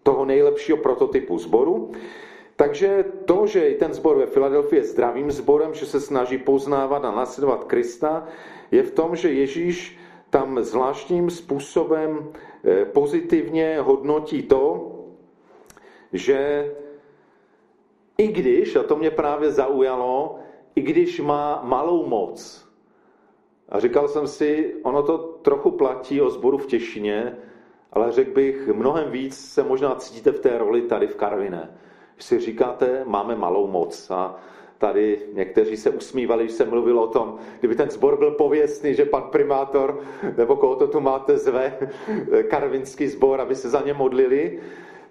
toho 0.04 0.26
nejlepšího 0.26 0.78
prototypu 0.78 1.38
sboru. 1.38 1.92
Takže 2.60 3.06
to, 3.26 3.48
že 3.48 3.80
ten 3.80 3.94
sbor 3.94 4.18
ve 4.18 4.28
Filadelfii 4.28 4.80
je 4.80 4.92
zdravým 4.92 5.32
sborem, 5.32 5.74
že 5.74 5.86
se 5.86 6.00
snaží 6.00 6.38
poznávat 6.38 7.06
a 7.06 7.12
nasledovat 7.12 7.64
Krista, 7.64 8.28
je 8.72 8.84
v 8.84 8.92
tom, 8.92 9.16
že 9.16 9.32
Ježíš 9.32 9.96
tam 10.30 10.60
zvláštním 10.60 11.30
způsobem 11.30 12.32
eh, 12.64 12.86
pozitivně 12.86 13.80
hodnotí 13.80 14.44
to, 14.44 14.92
že 16.14 16.72
i 18.18 18.28
když, 18.28 18.76
a 18.76 18.84
to 18.84 18.96
mě 18.96 19.12
právě 19.12 19.52
zaujalo, 19.52 20.40
i 20.76 20.82
když 20.82 21.20
má 21.20 21.62
malou 21.64 22.06
moc, 22.06 22.68
a 23.70 23.80
říkal 23.80 24.08
jsem 24.08 24.28
si, 24.28 24.76
ono 24.84 25.04
to 25.04 25.18
trochu 25.18 25.72
platí 25.72 26.22
o 26.22 26.30
sboru 26.30 26.58
v 26.58 26.68
Těšině, 26.68 27.38
ale 27.94 28.12
řekl 28.12 28.32
bych, 28.32 28.68
mnohem 28.68 29.12
víc 29.12 29.38
se 29.38 29.64
možná 29.64 29.96
cítíte 29.96 30.32
v 30.32 30.40
té 30.40 30.58
roli 30.58 30.82
tady 30.82 31.08
v 31.08 31.16
Karviné. 31.16 31.80
Si 32.20 32.40
říkáte, 32.40 33.04
máme 33.06 33.36
malou 33.36 33.68
moc 33.68 34.12
a 34.12 34.36
tady 34.78 35.20
někteří 35.34 35.78
se 35.78 35.90
usmívali, 35.90 36.44
když 36.44 36.56
se 36.56 36.66
mluvilo 36.66 37.04
o 37.04 37.08
tom, 37.08 37.38
kdyby 37.60 37.76
ten 37.76 37.90
zbor 37.90 38.18
byl 38.18 38.32
pověstný, 38.32 38.94
že 38.94 39.06
pan 39.06 39.24
primátor, 39.24 40.00
nebo 40.38 40.56
koho 40.56 40.76
to 40.76 40.88
tu 40.88 41.00
máte, 41.00 41.38
zve 41.38 41.78
karvinský 42.50 43.08
zbor, 43.08 43.42
aby 43.42 43.56
se 43.56 43.70
za 43.70 43.82
ně 43.82 43.94
modlili, 43.94 44.60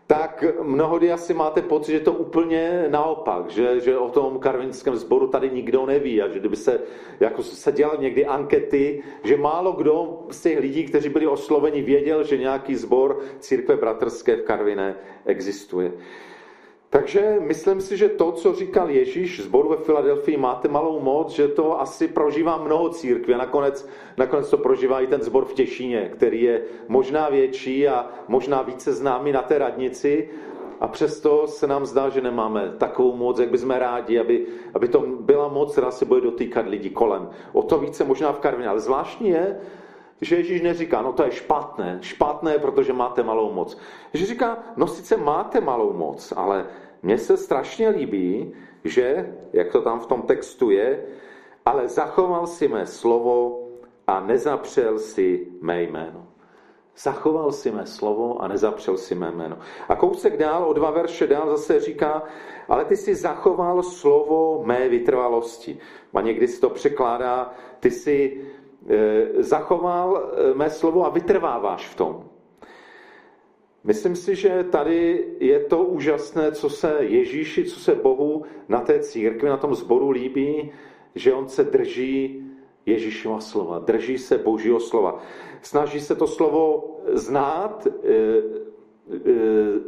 tak 0.08 0.44
mnohdy 0.62 1.12
asi 1.12 1.34
máte 1.34 1.62
pocit, 1.62 1.92
že 1.92 2.00
to 2.00 2.12
úplně 2.12 2.86
naopak, 2.88 3.50
že, 3.50 3.80
že 3.80 3.98
o 3.98 4.10
tom 4.10 4.38
karvinském 4.38 4.96
sboru 4.96 5.26
tady 5.26 5.50
nikdo 5.50 5.86
neví 5.86 6.22
a 6.22 6.28
že 6.28 6.38
kdyby 6.38 6.56
se, 6.56 6.80
jako 7.20 7.42
se 7.42 7.72
dělal 7.72 7.96
někdy 8.00 8.26
ankety, 8.26 9.02
že 9.24 9.36
málo 9.36 9.72
kdo 9.72 10.26
z 10.30 10.40
těch 10.42 10.58
lidí, 10.58 10.84
kteří 10.84 11.08
byli 11.08 11.26
osloveni, 11.26 11.82
věděl, 11.82 12.24
že 12.24 12.36
nějaký 12.36 12.74
sbor 12.74 13.20
církve 13.38 13.76
bratrské 13.76 14.36
v 14.36 14.42
Karviné 14.42 14.96
existuje. 15.26 15.92
Takže 16.90 17.36
myslím 17.40 17.80
si, 17.80 17.96
že 17.96 18.08
to, 18.08 18.32
co 18.32 18.54
říkal 18.54 18.90
Ježíš 18.90 19.40
zboru 19.40 19.68
ve 19.68 19.76
Filadelfii, 19.76 20.36
máte 20.36 20.68
malou 20.68 21.00
moc, 21.00 21.30
že 21.30 21.48
to 21.48 21.80
asi 21.80 22.08
prožívá 22.08 22.56
mnoho 22.56 22.88
církví 22.88 23.34
a 23.34 23.38
nakonec, 23.38 23.88
nakonec 24.16 24.50
to 24.50 24.58
prožívá 24.58 25.00
i 25.00 25.06
ten 25.06 25.22
zbor 25.22 25.44
v 25.44 25.54
Těšíně, 25.54 26.10
který 26.16 26.42
je 26.42 26.62
možná 26.88 27.28
větší 27.28 27.88
a 27.88 28.10
možná 28.28 28.62
více 28.62 28.92
známý 28.92 29.32
na 29.32 29.42
té 29.42 29.58
radnici, 29.58 30.28
a 30.80 30.88
přesto 30.88 31.46
se 31.46 31.66
nám 31.66 31.86
zdá, 31.86 32.08
že 32.08 32.20
nemáme 32.20 32.72
takovou 32.78 33.16
moc, 33.16 33.38
jak 33.38 33.50
bychom 33.50 33.70
rádi, 33.70 34.18
aby, 34.18 34.46
aby 34.74 34.88
to 34.88 35.00
byla 35.00 35.48
moc, 35.48 35.72
která 35.72 35.90
se 35.90 36.04
bude 36.04 36.20
dotýkat 36.20 36.66
lidí 36.66 36.90
kolem. 36.90 37.28
O 37.52 37.62
to 37.62 37.78
více 37.78 38.04
možná 38.04 38.32
v 38.32 38.38
Karvině. 38.38 38.68
Ale 38.68 38.80
zvláštní 38.80 39.28
je, 39.28 39.60
že 40.20 40.36
Ježíš 40.36 40.62
neříká, 40.62 41.02
no 41.02 41.12
to 41.12 41.22
je 41.22 41.30
špatné, 41.30 41.98
špatné, 42.00 42.58
protože 42.58 42.92
máte 42.92 43.22
malou 43.22 43.52
moc. 43.52 43.78
Ježíš 44.12 44.28
říká, 44.28 44.58
no 44.76 44.86
sice 44.86 45.16
máte 45.16 45.60
malou 45.60 45.92
moc, 45.92 46.32
ale 46.36 46.66
mně 47.02 47.18
se 47.18 47.36
strašně 47.36 47.88
líbí, 47.88 48.52
že, 48.84 49.34
jak 49.52 49.72
to 49.72 49.82
tam 49.82 50.00
v 50.00 50.06
tom 50.06 50.22
textu 50.22 50.70
je, 50.70 51.04
ale 51.66 51.88
zachoval 51.88 52.46
si 52.46 52.68
mé 52.68 52.86
slovo 52.86 53.68
a 54.06 54.20
nezapřel 54.20 54.98
si 54.98 55.46
mé 55.60 55.82
jméno. 55.82 56.26
Zachoval 56.96 57.52
si 57.52 57.70
mé 57.70 57.86
slovo 57.86 58.42
a 58.42 58.48
nezapřel 58.48 58.96
si 58.96 59.14
mé 59.14 59.30
jméno. 59.30 59.58
A 59.88 59.96
kousek 59.96 60.36
dál, 60.36 60.64
o 60.64 60.72
dva 60.72 60.90
verše 60.90 61.26
dál 61.26 61.50
zase 61.50 61.80
říká, 61.80 62.22
ale 62.68 62.84
ty 62.84 62.96
si 62.96 63.14
zachoval 63.14 63.82
slovo 63.82 64.62
mé 64.64 64.88
vytrvalosti. 64.88 65.78
A 66.14 66.20
někdy 66.20 66.48
si 66.48 66.60
to 66.60 66.70
překládá, 66.70 67.54
ty 67.80 67.90
si 67.90 68.42
zachoval 69.38 70.16
eh, 70.16 70.54
mé 70.54 70.70
slovo 70.70 71.06
a 71.06 71.08
vytrváváš 71.08 71.88
v 71.88 71.94
tom. 71.94 72.24
Myslím 73.84 74.16
si, 74.16 74.34
že 74.34 74.64
tady 74.64 75.26
je 75.40 75.60
to 75.60 75.84
úžasné, 75.84 76.52
co 76.52 76.70
se 76.70 76.96
Ježíši, 77.00 77.64
co 77.64 77.80
se 77.80 77.94
Bohu 77.94 78.44
na 78.68 78.80
té 78.80 79.00
církvi, 79.00 79.48
na 79.48 79.56
tom 79.56 79.74
zboru 79.74 80.10
líbí, 80.10 80.72
že 81.14 81.34
on 81.34 81.48
se 81.48 81.64
drží 81.64 82.44
Ježíšova 82.86 83.40
slova, 83.40 83.78
drží 83.78 84.18
se 84.18 84.38
Božího 84.38 84.80
slova. 84.80 85.22
Snaží 85.62 86.00
se 86.00 86.16
to 86.16 86.26
slovo 86.26 86.96
znát 87.12 87.86
eh, 87.86 88.10
eh, 88.10 88.67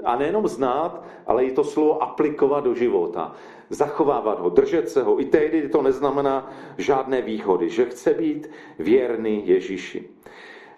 a 0.04 0.16
nejenom 0.16 0.48
znát, 0.48 1.04
ale 1.26 1.44
i 1.44 1.52
to 1.52 1.64
slovo 1.64 2.02
aplikovat 2.02 2.64
do 2.64 2.74
života. 2.74 3.32
Zachovávat 3.70 4.40
ho, 4.40 4.50
držet 4.50 4.88
se 4.88 5.02
ho. 5.02 5.20
I 5.20 5.24
tehdy 5.24 5.68
to 5.68 5.82
neznamená 5.82 6.50
žádné 6.78 7.22
výhody, 7.22 7.68
že 7.68 7.84
chce 7.84 8.14
být 8.14 8.50
věrný 8.78 9.48
Ježíši. 9.48 10.08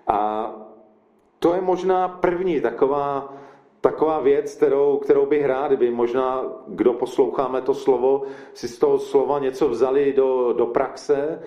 A 0.07 0.51
to 1.39 1.55
je 1.55 1.61
možná 1.61 2.09
první 2.09 2.61
taková, 2.61 3.35
taková 3.81 4.21
věc, 4.21 4.55
kterou, 4.55 4.97
kterou 4.97 5.27
bych 5.27 5.45
rád, 5.47 5.67
kdyby 5.67 5.91
možná, 5.91 6.45
kdo 6.69 6.93
posloucháme 6.93 7.63
to 7.63 7.75
slovo, 7.75 8.23
si 8.55 8.69
z 8.69 8.79
toho 8.79 8.99
slova 8.99 9.39
něco 9.39 9.69
vzali 9.69 10.13
do, 10.13 10.53
do 10.53 10.67
praxe, 10.67 11.43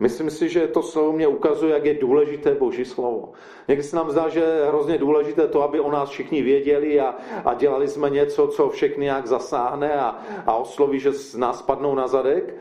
Myslím 0.00 0.30
si, 0.30 0.48
že 0.48 0.66
to 0.66 0.82
slovo 0.82 1.12
mě 1.12 1.26
ukazuje, 1.26 1.74
jak 1.74 1.84
je 1.84 1.94
důležité 1.94 2.54
Boží 2.54 2.84
slovo. 2.84 3.32
Někdy 3.68 3.82
se 3.82 3.96
nám 3.96 4.10
zdá, 4.10 4.28
že 4.28 4.40
je 4.40 4.68
hrozně 4.68 4.98
důležité 4.98 5.48
to, 5.48 5.62
aby 5.62 5.80
o 5.80 5.90
nás 5.90 6.08
všichni 6.10 6.42
věděli 6.42 7.00
a, 7.00 7.14
a 7.44 7.54
dělali 7.54 7.88
jsme 7.88 8.10
něco, 8.10 8.48
co 8.48 8.68
všechny 8.68 9.06
jak 9.06 9.26
zasáhne 9.26 9.94
a, 9.94 10.18
a 10.46 10.56
osloví, 10.56 11.00
že 11.00 11.12
z 11.12 11.36
nás 11.36 11.62
padnou 11.62 11.94
na 11.94 12.08
zadek. 12.08 12.54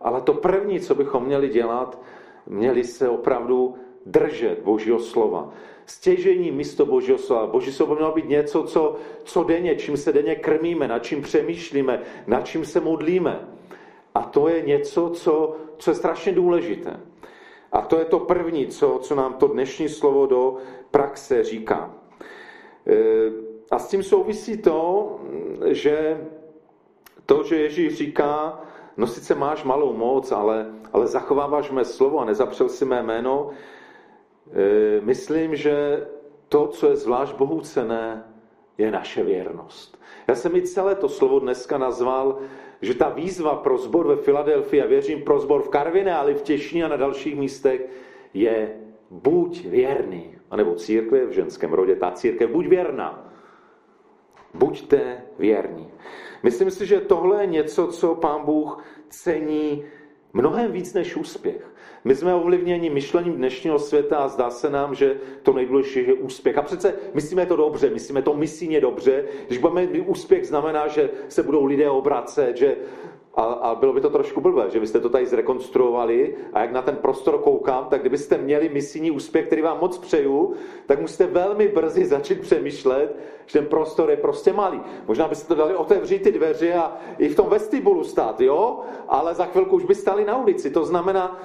Ale 0.00 0.20
to 0.20 0.34
první, 0.34 0.80
co 0.80 0.94
bychom 0.94 1.24
měli 1.24 1.48
dělat, 1.48 2.02
měli 2.46 2.84
se 2.84 3.08
opravdu 3.08 3.74
držet 4.06 4.58
Božího 4.62 4.98
slova. 4.98 5.52
Stěžení 5.86 6.50
místo 6.50 6.86
Božího 6.86 7.18
slova. 7.18 7.46
Boží 7.46 7.72
slovo 7.72 7.94
mělo 7.94 8.12
být 8.12 8.28
něco, 8.28 8.62
co, 8.62 8.96
co 9.24 9.44
denně, 9.44 9.76
čím 9.76 9.96
se 9.96 10.12
denně 10.12 10.34
krmíme, 10.34 10.88
nad 10.88 10.98
čím 10.98 11.22
přemýšlíme, 11.22 12.02
nad 12.26 12.46
čím 12.46 12.64
se 12.64 12.80
modlíme. 12.80 13.48
A 14.14 14.22
to 14.22 14.48
je 14.48 14.62
něco, 14.62 15.10
co, 15.10 15.56
co 15.78 15.90
je 15.90 15.94
strašně 15.94 16.32
důležité. 16.32 17.00
A 17.72 17.80
to 17.80 17.98
je 17.98 18.04
to 18.04 18.18
první, 18.18 18.66
co, 18.66 18.98
co 19.02 19.14
nám 19.14 19.34
to 19.34 19.46
dnešní 19.46 19.88
slovo 19.88 20.26
do 20.26 20.56
praxe 20.90 21.44
říká. 21.44 21.94
E, 22.86 22.96
a 23.70 23.78
s 23.78 23.88
tím 23.88 24.02
souvisí 24.02 24.58
to, 24.58 25.10
že 25.66 26.26
to, 27.26 27.42
že 27.42 27.56
Ježíš 27.56 27.94
říká, 27.94 28.60
no 28.96 29.06
sice 29.06 29.34
máš 29.34 29.64
malou 29.64 29.92
moc, 29.92 30.32
ale, 30.32 30.66
ale 30.92 31.06
zachováváš 31.06 31.70
mé 31.70 31.84
slovo 31.84 32.18
a 32.18 32.24
nezapřel 32.24 32.68
si 32.68 32.84
mé 32.84 33.02
jméno, 33.02 33.50
e, 34.52 35.00
myslím, 35.00 35.56
že 35.56 36.06
to, 36.48 36.66
co 36.68 36.88
je 36.88 36.96
zvlášť 36.96 37.34
Bohu 37.36 37.60
cené, 37.60 38.24
je 38.78 38.90
naše 38.90 39.22
věrnost. 39.22 40.00
Já 40.28 40.34
jsem 40.34 40.56
i 40.56 40.62
celé 40.62 40.94
to 40.94 41.08
slovo 41.08 41.38
dneska 41.38 41.78
nazval 41.78 42.38
že 42.82 42.94
ta 42.94 43.08
výzva 43.08 43.56
pro 43.56 43.78
zbor 43.78 44.06
ve 44.06 44.16
Filadelfii 44.16 44.82
a 44.82 44.86
věřím 44.86 45.22
pro 45.22 45.38
zbor 45.40 45.62
v 45.62 45.68
Karviné, 45.68 46.14
ale 46.14 46.34
v 46.34 46.42
Těšní 46.42 46.84
a 46.84 46.88
na 46.88 46.96
dalších 46.96 47.36
místech 47.36 47.88
je 48.34 48.76
buď 49.10 49.66
věrný, 49.66 50.36
anebo 50.50 50.74
církve 50.74 51.26
v 51.26 51.32
ženském 51.32 51.72
rodě, 51.72 51.96
ta 51.96 52.10
církev, 52.10 52.50
buď 52.50 52.66
věrná. 52.66 53.32
Buďte 54.54 55.22
věrní. 55.38 55.90
Myslím 56.42 56.70
si, 56.70 56.86
že 56.86 57.00
tohle 57.00 57.42
je 57.42 57.46
něco, 57.46 57.86
co 57.86 58.14
pán 58.14 58.44
Bůh 58.44 58.84
cení 59.08 59.84
mnohem 60.32 60.72
víc 60.72 60.94
než 60.94 61.16
úspěch. 61.16 61.72
My 62.04 62.14
jsme 62.14 62.34
ovlivněni 62.34 62.90
myšlením 62.90 63.32
dnešního 63.32 63.78
světa 63.78 64.16
a 64.16 64.28
zdá 64.28 64.50
se 64.50 64.70
nám, 64.70 64.94
že 64.94 65.16
to 65.42 65.52
nejdůležitější 65.52 66.08
je 66.08 66.14
úspěch. 66.14 66.58
A 66.58 66.62
přece 66.62 66.94
myslíme 67.14 67.46
to 67.46 67.56
dobře, 67.56 67.90
myslíme 67.90 68.22
to 68.22 68.34
misíně 68.34 68.80
dobře. 68.80 69.24
Když 69.46 69.58
budeme 69.58 69.86
úspěch, 69.86 70.46
znamená, 70.46 70.88
že 70.88 71.10
se 71.28 71.42
budou 71.42 71.64
lidé 71.64 71.90
obracet, 71.90 72.56
že 72.56 72.76
a, 73.34 73.42
a 73.42 73.74
bylo 73.74 73.92
by 73.92 74.00
to 74.00 74.10
trošku 74.10 74.40
blbé, 74.40 74.70
že 74.70 74.80
byste 74.80 75.00
to 75.00 75.08
tady 75.08 75.26
zrekonstruovali 75.26 76.36
a 76.52 76.60
jak 76.60 76.72
na 76.72 76.82
ten 76.82 76.96
prostor 76.96 77.38
koukám, 77.38 77.86
tak 77.90 78.00
kdybyste 78.00 78.38
měli 78.38 78.68
misijní 78.68 79.10
úspěch, 79.10 79.46
který 79.46 79.62
vám 79.62 79.80
moc 79.80 79.98
přeju, 79.98 80.54
tak 80.86 81.00
musíte 81.00 81.26
velmi 81.26 81.68
brzy 81.68 82.04
začít 82.04 82.40
přemýšlet, 82.40 83.16
že 83.46 83.58
ten 83.58 83.68
prostor 83.68 84.10
je 84.10 84.16
prostě 84.16 84.52
malý. 84.52 84.80
Možná 85.08 85.28
byste 85.28 85.48
to 85.48 85.54
dali 85.54 85.74
otevřít 85.74 86.22
ty 86.22 86.32
dveře 86.32 86.74
a 86.74 86.96
i 87.18 87.28
v 87.28 87.36
tom 87.36 87.48
vestibulu 87.48 88.04
stát, 88.04 88.40
jo? 88.40 88.80
Ale 89.08 89.34
za 89.34 89.44
chvilku 89.44 89.76
už 89.76 89.84
by 89.84 89.94
stali 89.94 90.24
na 90.24 90.36
ulici. 90.36 90.70
To 90.70 90.84
znamená, 90.84 91.40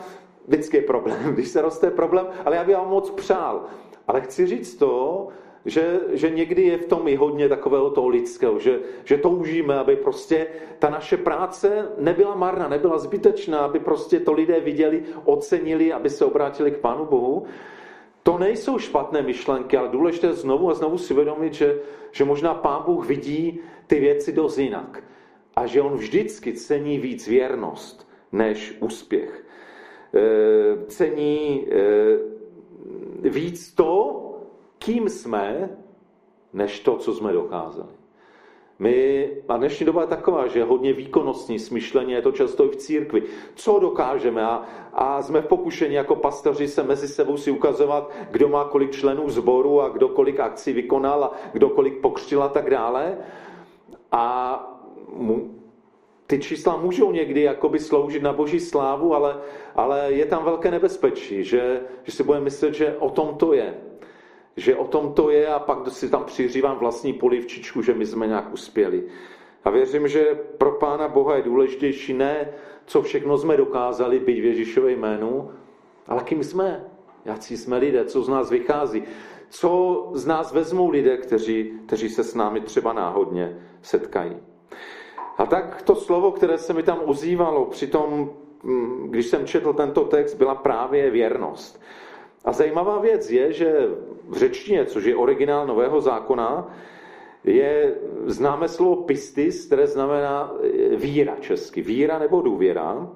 vždycky 0.48 0.78
je 0.78 0.84
problém, 0.84 1.18
když 1.34 1.48
se 1.48 1.62
roste 1.62 1.92
problém, 1.92 2.28
ale 2.46 2.56
já 2.56 2.64
bych 2.64 2.76
vám 2.76 2.90
moc 2.90 3.10
přál. 3.10 3.64
Ale 4.08 4.22
chci 4.22 4.46
říct 4.46 4.76
to, 4.76 5.28
že, 5.68 6.00
že 6.12 6.30
někdy 6.30 6.62
je 6.62 6.78
v 6.78 6.86
tom 6.86 7.08
i 7.08 7.16
hodně 7.16 7.50
takového 7.50 7.90
toho 7.90 8.08
lidského, 8.08 8.60
že, 8.60 8.80
že 9.04 9.18
toužíme, 9.18 9.76
aby 9.76 9.96
prostě 9.96 10.48
ta 10.80 10.90
naše 10.90 11.18
práce 11.18 11.88
nebyla 11.98 12.36
marná, 12.36 12.68
nebyla 12.68 12.98
zbytečná, 12.98 13.60
aby 13.60 13.80
prostě 13.80 14.20
to 14.20 14.34
lidé 14.34 14.60
viděli, 14.60 15.04
ocenili, 15.26 15.94
aby 15.94 16.10
se 16.10 16.26
obrátili 16.26 16.72
k 16.72 16.78
Pánu 16.78 17.06
Bohu. 17.06 17.46
To 18.24 18.38
nejsou 18.38 18.80
špatné 18.80 19.22
myšlenky, 19.22 19.78
ale 19.78 19.90
důležité 19.90 20.34
znovu 20.34 20.70
a 20.70 20.74
znovu 20.74 20.98
si 20.98 21.14
uvědomit, 21.14 21.54
že, 21.54 21.80
že 22.12 22.26
možná 22.26 22.54
Pán 22.54 22.84
Bůh 22.86 23.08
vidí 23.08 23.60
ty 23.88 24.00
věci 24.00 24.32
dost 24.32 24.58
jinak. 24.58 25.04
A 25.56 25.66
že 25.66 25.82
on 25.82 25.94
vždycky 25.94 26.54
cení 26.54 27.00
víc 27.00 27.28
věrnost 27.28 28.08
než 28.32 28.78
úspěch. 28.80 29.46
E, 30.14 30.86
cení 30.86 31.68
e, 31.72 33.30
víc 33.30 33.74
to, 33.74 34.24
kým 34.80 35.10
jsme, 35.10 35.70
než 36.54 36.80
to, 36.80 36.98
co 36.98 37.14
jsme 37.14 37.34
dokázali. 37.34 37.98
My, 38.80 39.30
a 39.50 39.58
dnešní 39.58 39.86
doba 39.86 40.02
je 40.02 40.08
taková, 40.08 40.48
že 40.48 40.64
hodně 40.64 40.94
výkonnostní 40.94 41.60
smyšlení, 41.60 42.12
je 42.12 42.22
to 42.22 42.32
často 42.32 42.66
i 42.66 42.68
v 42.68 42.76
církvi. 42.76 43.24
Co 43.56 43.80
dokážeme? 43.80 44.44
A, 44.44 44.66
a 44.94 45.22
jsme 45.22 45.42
v 45.42 45.48
pokušení 45.48 45.96
jako 45.96 46.16
pastoři 46.16 46.68
se 46.68 46.84
mezi 46.84 47.08
sebou 47.08 47.38
si 47.38 47.52
ukazovat, 47.52 48.12
kdo 48.32 48.50
má 48.50 48.66
kolik 48.66 48.92
členů 48.92 49.30
sboru 49.30 49.82
a 49.82 49.90
kdo 49.90 50.10
kolik 50.10 50.40
akcí 50.40 50.74
vykonal 50.74 51.24
a 51.24 51.32
kdo 51.54 51.70
kolik 51.70 52.02
pokřtil 52.02 52.44
a 52.44 52.50
tak 52.50 52.70
dále. 52.70 53.18
A 54.12 54.78
mu, 55.14 55.56
ty 56.28 56.40
čísla 56.40 56.78
můžou 56.78 57.12
někdy 57.12 57.42
jakoby 57.42 57.80
sloužit 57.80 58.24
na 58.24 58.34
boží 58.34 58.60
slávu, 58.60 59.16
ale, 59.16 59.38
ale 59.76 60.14
je 60.14 60.26
tam 60.26 60.46
velké 60.46 60.72
nebezpečí, 60.72 61.44
že, 61.44 61.82
že 62.04 62.12
si 62.12 62.24
budeme 62.24 62.44
myslet, 62.44 62.74
že 62.74 62.96
o 63.00 63.10
tom 63.10 63.36
to 63.36 63.54
je 63.54 63.74
že 64.58 64.76
o 64.76 64.88
tom 64.88 65.14
to 65.14 65.30
je 65.30 65.48
a 65.48 65.60
pak 65.60 65.90
si 65.90 66.10
tam 66.10 66.24
přiřívám 66.24 66.78
vlastní 66.78 67.14
polivčičku, 67.14 67.82
že 67.82 67.94
my 67.94 68.06
jsme 68.06 68.28
nějak 68.28 68.54
uspěli. 68.54 69.04
A 69.64 69.70
věřím, 69.70 70.08
že 70.08 70.40
pro 70.58 70.72
Pána 70.72 71.08
Boha 71.08 71.36
je 71.36 71.42
důležitější 71.42 72.14
ne, 72.14 72.50
co 72.86 73.02
všechno 73.02 73.38
jsme 73.38 73.58
dokázali 73.58 74.20
být 74.20 74.42
v 74.42 74.46
Ježíšově 74.46 74.96
jménu, 74.96 75.52
ale 76.08 76.24
kým 76.24 76.44
jsme, 76.44 76.86
jaký 77.26 77.58
jsme 77.58 77.78
lidé, 77.78 78.06
co 78.06 78.24
z 78.24 78.30
nás 78.30 78.50
vychází, 78.50 79.04
co 79.50 80.10
z 80.14 80.26
nás 80.26 80.54
vezmou 80.54 80.90
lidé, 80.90 81.18
kteří, 81.18 81.74
kteří 81.86 82.10
se 82.10 82.24
s 82.24 82.36
námi 82.36 82.62
třeba 82.62 82.94
náhodně 82.94 83.60
setkají. 83.82 84.38
A 85.38 85.46
tak 85.46 85.82
to 85.82 85.96
slovo, 85.96 86.32
které 86.32 86.58
se 86.58 86.74
mi 86.74 86.84
tam 86.84 87.00
ozývalo 87.06 87.66
při 87.66 87.88
tom, 87.88 88.30
mm, 88.64 89.08
když 89.10 89.26
jsem 89.28 89.46
četl 89.46 89.74
tento 89.74 90.04
text, 90.04 90.34
byla 90.34 90.56
právě 90.56 91.12
věrnost. 91.12 91.82
A 92.46 92.52
zajímavá 92.52 93.00
věc 93.00 93.32
je, 93.32 93.54
že 93.54 93.88
v 94.28 94.38
řečtině, 94.38 94.86
což 94.86 95.04
je 95.04 95.16
originál 95.16 95.68
Nového 95.68 96.02
zákona, 96.02 96.76
je 97.44 97.96
známe 98.26 98.68
slovo 98.68 98.96
pistis, 98.96 99.66
které 99.66 99.88
znamená 99.88 100.54
e, 100.64 100.96
víra 100.96 101.36
česky. 101.40 101.82
Víra 101.82 102.20
nebo 102.20 102.42
důvěra. 102.42 103.10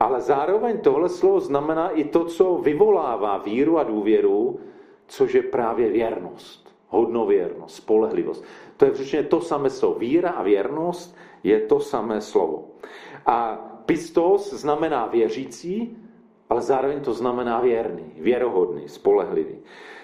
Ale 0.00 0.20
zároveň 0.20 0.78
tohle 0.78 1.08
slovo 1.08 1.40
znamená 1.40 1.90
i 1.90 2.04
to, 2.04 2.24
co 2.24 2.54
vyvolává 2.54 3.38
víru 3.38 3.78
a 3.78 3.82
důvěru, 3.82 4.60
což 5.06 5.34
je 5.34 5.42
právě 5.42 5.88
věrnost. 5.88 6.70
Hodnověrnost, 6.88 7.76
spolehlivost. 7.76 8.44
To 8.76 8.84
je 8.84 8.90
přesně 8.90 9.22
to 9.22 9.40
samé 9.40 9.70
slovo. 9.70 9.98
Víra 9.98 10.30
a 10.30 10.42
věrnost 10.42 11.16
je 11.42 11.60
to 11.60 11.80
samé 11.80 12.20
slovo. 12.20 12.68
A 13.26 13.56
pistos 13.86 14.54
znamená 14.54 15.06
věřící, 15.06 15.96
ale 16.50 16.62
zároveň 16.62 17.00
to 17.00 17.14
znamená 17.14 17.60
věrný, 17.60 18.12
věrohodný, 18.16 18.88
spolehlivý. 18.88 19.58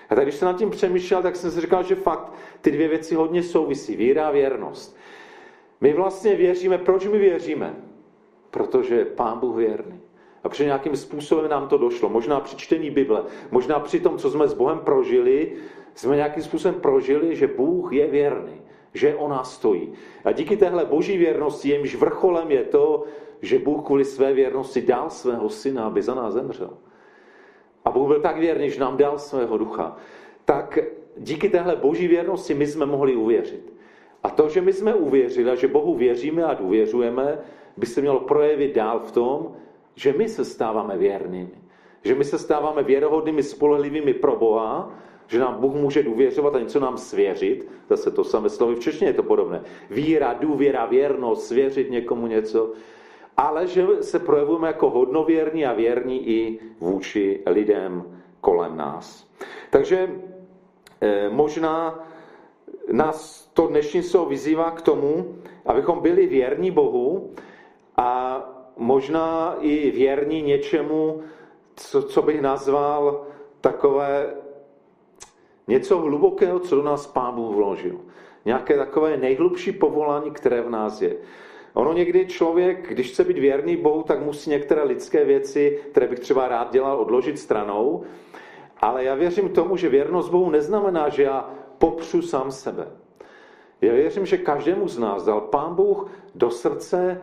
A 0.09 0.15
tak 0.15 0.25
když 0.25 0.35
jsem 0.35 0.47
nad 0.47 0.59
tím 0.59 0.71
přemýšlel, 0.71 1.23
tak 1.23 1.37
jsem 1.37 1.51
si 1.51 1.61
říkal, 1.61 1.83
že 1.83 1.95
fakt 1.95 2.33
ty 2.61 2.71
dvě 2.71 2.89
věci 2.89 3.15
hodně 3.15 3.43
souvisí. 3.43 3.97
Víra 3.97 4.29
a 4.29 4.31
věrnost. 4.31 4.97
My 5.81 5.93
vlastně 5.93 6.35
věříme, 6.35 6.79
proč 6.79 7.07
my 7.07 7.19
věříme? 7.19 7.75
Protože 8.51 9.05
Pán 9.05 9.39
Bůh 9.39 9.57
věrný. 9.57 10.01
A 10.45 10.49
při 10.49 10.65
nějakým 10.65 10.97
způsobem 10.97 11.51
nám 11.51 11.69
to 11.69 11.79
došlo. 11.79 12.09
Možná 12.09 12.41
při 12.41 12.57
čtení 12.57 12.91
Bible, 12.91 13.23
možná 13.51 13.81
při 13.81 14.01
tom, 14.01 14.19
co 14.19 14.31
jsme 14.31 14.49
s 14.49 14.55
Bohem 14.55 14.79
prožili, 14.79 15.53
jsme 15.95 16.17
nějakým 16.17 16.43
způsobem 16.43 16.81
prožili, 16.81 17.37
že 17.37 17.47
Bůh 17.47 17.93
je 17.93 18.07
věrný, 18.07 18.61
že 18.97 19.15
o 19.15 19.29
nás 19.29 19.55
stojí. 19.55 19.93
A 20.25 20.33
díky 20.33 20.57
téhle 20.57 20.85
boží 20.85 21.19
věrnosti, 21.19 21.69
jejímž 21.69 21.95
vrcholem 21.95 22.51
je 22.51 22.65
to, 22.65 23.05
že 23.43 23.59
Bůh 23.59 23.85
kvůli 23.85 24.05
své 24.05 24.33
věrnosti 24.33 24.83
dal 24.83 25.11
svého 25.11 25.49
syna, 25.49 25.87
aby 25.87 26.03
za 26.03 26.15
nás 26.15 26.35
zemřel. 26.35 26.71
A 27.85 27.91
Bůh 27.91 28.09
byl 28.09 28.21
tak 28.21 28.39
věrný, 28.39 28.71
že 28.71 28.81
nám 28.81 28.97
dal 28.97 29.19
svého 29.19 29.59
ducha. 29.59 29.97
Tak 30.45 30.79
díky 31.17 31.49
téhle 31.49 31.77
boží 31.77 32.09
věrnosti 32.09 32.55
my 32.55 32.67
jsme 32.67 32.87
mohli 32.87 33.17
uvěřit. 33.17 33.73
A 34.23 34.31
to, 34.31 34.49
že 34.49 34.61
my 34.61 34.73
jsme 34.73 34.95
uvěřili 34.95 35.51
a 35.51 35.55
že 35.55 35.69
Bohu 35.69 35.95
věříme 35.95 36.45
a 36.45 36.55
důvěřujeme, 36.55 37.39
by 37.77 37.87
se 37.87 38.01
mělo 38.01 38.21
projevit 38.21 38.75
dál 38.75 39.01
v 39.01 39.13
tom, 39.13 39.55
že 39.95 40.13
my 40.13 40.29
se 40.29 40.45
stáváme 40.45 40.97
věrnými. 40.97 41.59
Že 42.03 42.15
my 42.15 42.25
se 42.25 42.39
stáváme 42.39 42.83
věrohodnými, 42.83 43.43
spolehlivými 43.43 44.15
pro 44.15 44.37
Boha, 44.37 44.91
že 45.27 45.39
nám 45.39 45.55
Bůh 45.61 45.75
může 45.75 46.03
důvěřovat 46.03 46.55
a 46.55 46.61
něco 46.61 46.81
nám 46.81 46.99
svěřit. 46.99 47.69
Zase 47.89 48.11
to 48.11 48.25
samé 48.25 48.49
slovo 48.51 48.75
v 48.75 48.81
češtině 48.81 49.11
je 49.11 49.15
to 49.15 49.23
podobné. 49.23 49.63
Víra, 49.91 50.35
důvěra, 50.35 50.87
věrnost, 50.87 51.47
svěřit 51.47 51.91
někomu 51.91 52.27
něco 52.27 52.73
ale 53.37 53.67
že 53.67 53.87
se 54.01 54.19
projevujeme 54.19 54.67
jako 54.69 54.91
hodnověrní 54.91 55.67
a 55.67 55.73
věrní 55.73 56.29
i 56.29 56.61
vůči 56.81 57.43
lidem 57.47 58.23
kolem 58.41 58.77
nás. 58.77 59.27
Takže 59.71 60.11
eh, 61.01 61.29
možná 61.29 62.05
nás 62.93 63.47
to 63.55 63.67
dnešní 63.67 64.03
slovo 64.03 64.27
vyzývá 64.27 64.71
k 64.71 64.83
tomu, 64.83 65.37
abychom 65.67 66.01
byli 66.01 66.27
věrní 66.27 66.71
Bohu 66.71 67.31
a 67.97 68.41
možná 68.77 69.57
i 69.61 69.91
věrní 69.91 70.43
něčemu, 70.43 71.21
co, 71.77 72.03
co 72.03 72.23
bych 72.23 72.41
nazval 72.41 73.27
takové 73.61 74.35
něco 75.69 75.99
hlubokého, 75.99 76.59
co 76.59 76.77
do 76.77 76.83
nás 76.83 77.07
Pán 77.07 77.35
Bůh 77.35 77.55
vložil. 77.55 78.01
Nějaké 78.45 78.77
takové 78.77 79.17
nejhlubší 79.17 79.73
povolání, 79.73 80.31
které 80.31 80.63
v 80.63 80.71
nás 80.71 81.03
je. 81.03 81.17
Ono 81.75 81.93
někdy 81.93 82.27
člověk, 82.27 82.89
když 82.89 83.11
chce 83.11 83.25
být 83.25 83.39
věrný 83.39 83.77
Bohu, 83.77 84.03
tak 84.03 84.25
musí 84.25 84.51
některé 84.51 84.83
lidské 84.83 85.25
věci, 85.25 85.81
které 85.91 86.07
bych 86.07 86.21
třeba 86.21 86.49
rád 86.49 86.73
dělal, 86.73 87.01
odložit 87.01 87.39
stranou. 87.39 88.03
Ale 88.81 89.05
já 89.05 89.15
věřím 89.15 89.49
tomu, 89.49 89.77
že 89.77 89.89
věrnost 89.89 90.31
Bohu 90.31 90.51
neznamená, 90.51 91.09
že 91.09 91.23
já 91.23 91.51
popřu 91.79 92.23
sám 92.23 92.51
sebe. 92.51 92.89
Já 93.81 93.93
věřím, 93.93 94.27
že 94.27 94.39
každému 94.39 94.89
z 94.89 94.99
nás 94.99 95.25
dal 95.25 95.41
Pán 95.41 95.75
Bůh 95.75 96.11
do 96.35 96.51
srdce 96.51 97.23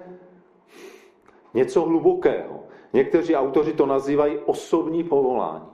něco 1.54 1.82
hlubokého. 1.82 2.64
Někteří 2.94 3.36
autoři 3.36 3.74
to 3.74 3.86
nazývají 3.86 4.38
osobní 4.38 5.04
povolání. 5.04 5.66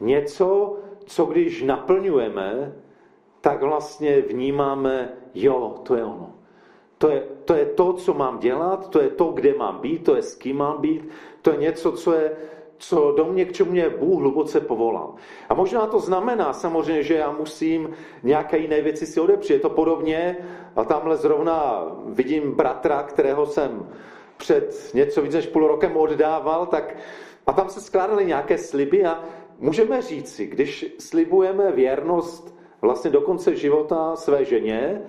Něco, 0.00 0.76
co 1.08 1.24
když 1.24 1.62
naplňujeme, 1.62 2.72
tak 3.40 3.62
vlastně 3.62 4.20
vnímáme, 4.20 5.12
jo, 5.34 5.80
to 5.82 5.96
je 5.96 6.04
ono. 6.04 6.34
To 6.98 7.08
je, 7.08 7.22
to 7.44 7.54
je 7.54 7.66
to, 7.66 7.92
co 7.92 8.14
mám 8.14 8.38
dělat, 8.38 8.90
to 8.90 9.00
je 9.00 9.08
to, 9.08 9.24
kde 9.24 9.54
mám 9.54 9.78
být, 9.78 10.04
to 10.04 10.16
je 10.16 10.22
s 10.22 10.34
kým 10.34 10.56
mám 10.56 10.80
být, 10.80 11.08
to 11.42 11.50
je 11.50 11.56
něco, 11.56 11.92
co 11.92 12.12
je, 12.12 12.36
co 12.78 13.12
do 13.16 13.24
mě, 13.24 13.44
k 13.44 13.52
čemu 13.52 13.70
mě 13.70 13.90
Bůh 13.90 14.20
hluboce 14.20 14.60
povolal. 14.60 15.14
A 15.48 15.54
možná 15.54 15.86
to 15.86 15.98
znamená 15.98 16.52
samozřejmě, 16.52 17.02
že 17.02 17.14
já 17.14 17.32
musím 17.32 17.90
nějaké 18.22 18.58
jiné 18.58 18.80
věci 18.80 19.06
si 19.06 19.20
odepřít. 19.20 19.52
Je 19.52 19.60
to 19.60 19.70
podobně, 19.70 20.36
a 20.76 20.84
tamhle 20.84 21.16
zrovna 21.16 21.86
vidím 22.06 22.52
bratra, 22.52 23.02
kterého 23.02 23.46
jsem 23.46 23.88
před 24.36 24.90
něco 24.94 25.22
víc 25.22 25.34
než 25.34 25.46
půl 25.46 25.68
rokem 25.68 25.96
oddával, 25.96 26.66
tak 26.66 26.96
a 27.48 27.52
tam 27.52 27.68
se 27.68 27.80
skládaly 27.80 28.26
nějaké 28.26 28.58
sliby 28.58 29.04
a 29.06 29.24
můžeme 29.58 30.02
říci, 30.02 30.46
když 30.46 30.94
slibujeme 30.98 31.72
věrnost 31.72 32.58
vlastně 32.80 33.10
do 33.10 33.20
konce 33.20 33.56
života 33.56 34.16
své 34.16 34.44
ženě, 34.44 35.02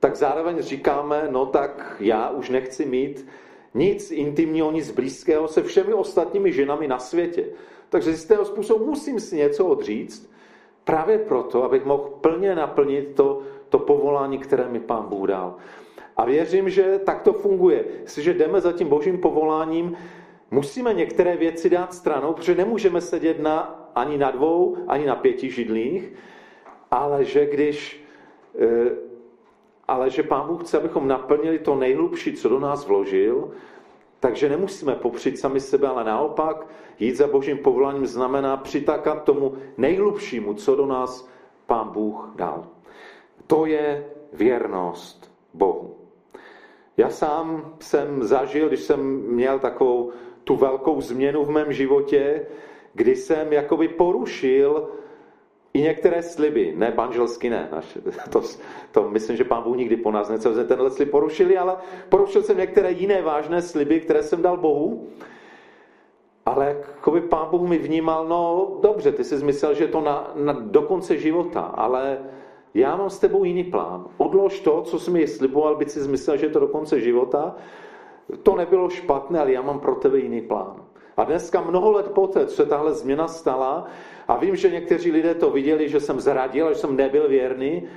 tak 0.00 0.16
zároveň 0.16 0.62
říkáme, 0.62 1.28
no 1.30 1.46
tak 1.46 1.96
já 2.00 2.30
už 2.30 2.50
nechci 2.50 2.86
mít 2.86 3.26
nic 3.74 4.10
intimního, 4.10 4.72
nic 4.72 4.90
blízkého 4.90 5.48
se 5.48 5.62
všemi 5.62 5.94
ostatními 5.94 6.52
ženami 6.52 6.88
na 6.88 6.98
světě. 6.98 7.44
Takže 7.88 8.10
z 8.10 8.14
jistého 8.14 8.44
způsobu 8.44 8.84
musím 8.84 9.20
si 9.20 9.36
něco 9.36 9.66
odříct, 9.66 10.30
právě 10.84 11.18
proto, 11.18 11.64
abych 11.64 11.84
mohl 11.84 12.10
plně 12.20 12.54
naplnit 12.54 13.14
to, 13.14 13.42
to 13.68 13.78
povolání, 13.78 14.38
které 14.38 14.68
mi 14.68 14.80
pán 14.80 15.06
Bůh 15.08 15.28
dal. 15.28 15.56
A 16.16 16.24
věřím, 16.24 16.70
že 16.70 17.00
tak 17.04 17.22
to 17.22 17.32
funguje. 17.32 17.84
Jestliže 18.02 18.34
jdeme 18.34 18.60
za 18.60 18.72
tím 18.72 18.88
božím 18.88 19.18
povoláním, 19.18 19.96
musíme 20.50 20.94
některé 20.94 21.36
věci 21.36 21.70
dát 21.70 21.94
stranou, 21.94 22.32
protože 22.32 22.54
nemůžeme 22.54 23.00
sedět 23.00 23.40
na, 23.40 23.87
ani 23.98 24.18
na 24.18 24.30
dvou, 24.30 24.76
ani 24.88 25.06
na 25.06 25.16
pěti 25.16 25.50
židlích, 25.50 26.12
ale 26.90 27.24
že 27.24 27.46
když 27.46 28.04
eh, 28.58 29.08
ale 29.88 30.10
že 30.10 30.22
Pán 30.22 30.46
Bůh 30.46 30.62
chce, 30.62 30.76
abychom 30.76 31.08
naplnili 31.08 31.58
to 31.58 31.74
nejhlubší, 31.74 32.32
co 32.32 32.48
do 32.48 32.60
nás 32.60 32.86
vložil, 32.86 33.50
takže 34.20 34.48
nemusíme 34.48 34.94
popřít 34.94 35.38
sami 35.38 35.60
sebe, 35.60 35.88
ale 35.88 36.04
naopak 36.04 36.66
jít 36.98 37.16
za 37.16 37.26
božím 37.26 37.58
povoláním 37.58 38.06
znamená 38.06 38.56
přitakat 38.56 39.24
tomu 39.24 39.54
nejhlubšímu, 39.76 40.54
co 40.54 40.76
do 40.76 40.86
nás 40.86 41.28
Pán 41.66 41.88
Bůh 41.88 42.32
dal. 42.36 42.66
To 43.46 43.66
je 43.66 44.06
věrnost 44.32 45.32
Bohu. 45.54 45.96
Já 46.96 47.10
sám 47.10 47.76
jsem 47.80 48.22
zažil, 48.22 48.68
když 48.68 48.80
jsem 48.80 49.00
měl 49.22 49.58
takovou 49.58 50.12
tu 50.44 50.56
velkou 50.56 51.00
změnu 51.00 51.44
v 51.44 51.50
mém 51.50 51.72
životě, 51.72 52.46
kdy 52.98 53.16
jsem 53.16 53.52
jakoby 53.52 53.88
porušil 53.88 54.88
i 55.74 55.80
některé 55.80 56.22
sliby, 56.22 56.74
ne 56.76 56.92
manželsky 56.96 57.50
ne, 57.50 57.70
to, 58.30 58.42
to 58.90 59.08
myslím, 59.08 59.36
že 59.36 59.44
pán 59.44 59.62
Bůh 59.62 59.76
nikdy 59.76 59.96
po 59.96 60.10
nás 60.10 60.28
nechce, 60.28 60.64
tenhle 60.64 60.90
slib 60.90 61.10
porušili, 61.10 61.58
ale 61.58 61.76
porušil 62.08 62.42
jsem 62.42 62.58
některé 62.58 62.90
jiné 62.92 63.22
vážné 63.22 63.62
sliby, 63.62 64.00
které 64.00 64.22
jsem 64.22 64.42
dal 64.42 64.56
Bohu, 64.56 65.06
ale 66.46 66.66
jakoby 66.66 67.20
pán 67.20 67.48
Bůh 67.50 67.68
mi 67.68 67.78
vnímal, 67.78 68.28
no 68.28 68.72
dobře, 68.82 69.12
ty 69.12 69.24
jsi 69.24 69.44
myslel, 69.44 69.74
že 69.74 69.84
je 69.84 69.88
to 69.88 70.00
na, 70.00 70.32
na, 70.34 70.52
do 70.52 70.82
konce 70.82 71.18
života, 71.18 71.60
ale 71.60 72.18
já 72.74 72.96
mám 72.96 73.10
s 73.10 73.18
tebou 73.18 73.44
jiný 73.44 73.64
plán. 73.64 74.06
Odlož 74.16 74.60
to, 74.60 74.82
co 74.82 74.98
jsi 74.98 75.10
mi 75.10 75.26
sliboval, 75.26 75.76
by 75.76 75.84
si 75.84 76.08
myslel, 76.08 76.36
že 76.36 76.46
je 76.46 76.50
to 76.50 76.60
do 76.60 76.68
konce 76.68 77.00
života. 77.00 77.56
To 78.42 78.56
nebylo 78.56 78.88
špatné, 78.88 79.40
ale 79.40 79.52
já 79.52 79.62
mám 79.62 79.80
pro 79.80 79.94
tebe 79.94 80.18
jiný 80.18 80.40
plán. 80.40 80.87
A 81.18 81.24
dneska 81.24 81.60
mnoho 81.60 81.92
let 81.92 82.10
poté, 82.14 82.46
co 82.46 82.54
se 82.54 82.66
tahle 82.66 82.94
změna 82.94 83.28
stala, 83.28 83.86
a 84.28 84.36
vím, 84.36 84.56
že 84.56 84.70
někteří 84.70 85.12
lidé 85.12 85.34
to 85.34 85.50
viděli, 85.50 85.88
že 85.88 86.00
jsem 86.00 86.20
zradil, 86.20 86.68
že 86.68 86.74
jsem 86.74 86.96
nebyl 86.96 87.28
věrný, 87.28 87.88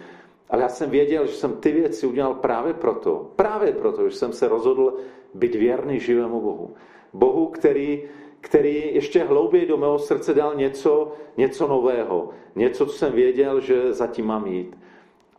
ale 0.49 0.61
já 0.61 0.69
jsem 0.69 0.89
věděl, 0.89 1.27
že 1.27 1.33
jsem 1.33 1.53
ty 1.53 1.71
věci 1.71 2.07
udělal 2.07 2.33
právě 2.33 2.73
proto, 2.73 3.31
právě 3.35 3.71
proto, 3.73 4.09
že 4.09 4.15
jsem 4.15 4.33
se 4.33 4.47
rozhodl 4.47 4.93
být 5.33 5.55
věrný 5.55 5.99
živému 5.99 6.41
Bohu. 6.41 6.73
Bohu, 7.13 7.47
který, 7.47 8.03
který 8.41 8.95
ještě 8.95 9.23
hlouběji 9.23 9.65
do 9.65 9.77
mého 9.77 9.99
srdce 9.99 10.33
dal 10.33 10.55
něco, 10.55 11.13
něco 11.37 11.67
nového. 11.67 12.29
Něco, 12.55 12.85
co 12.85 12.93
jsem 12.93 13.13
věděl, 13.13 13.59
že 13.59 13.93
zatím 13.93 14.25
mám 14.25 14.47
jít. 14.47 14.77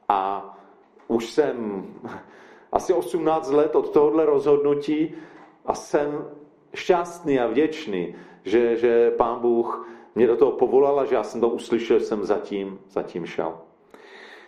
A 0.08 0.48
už 1.08 1.30
jsem 1.30 1.86
asi 2.72 2.92
18 2.92 3.50
let 3.50 3.76
od 3.76 3.90
tohohle 3.90 4.26
rozhodnutí 4.26 5.14
a 5.66 5.74
jsem 5.74 6.24
šťastný 6.74 7.40
a 7.40 7.46
vděčný, 7.46 8.14
že, 8.44 8.76
že 8.76 9.10
pán 9.10 9.40
Bůh 9.40 9.88
mě 10.14 10.26
do 10.26 10.36
toho 10.36 10.52
povolal 10.52 11.00
a 11.00 11.04
že 11.04 11.14
já 11.14 11.22
jsem 11.22 11.40
to 11.40 11.48
uslyšel, 11.48 12.00
jsem 12.00 12.24
zatím, 12.24 12.78
zatím 12.90 13.26
šel. 13.26 13.58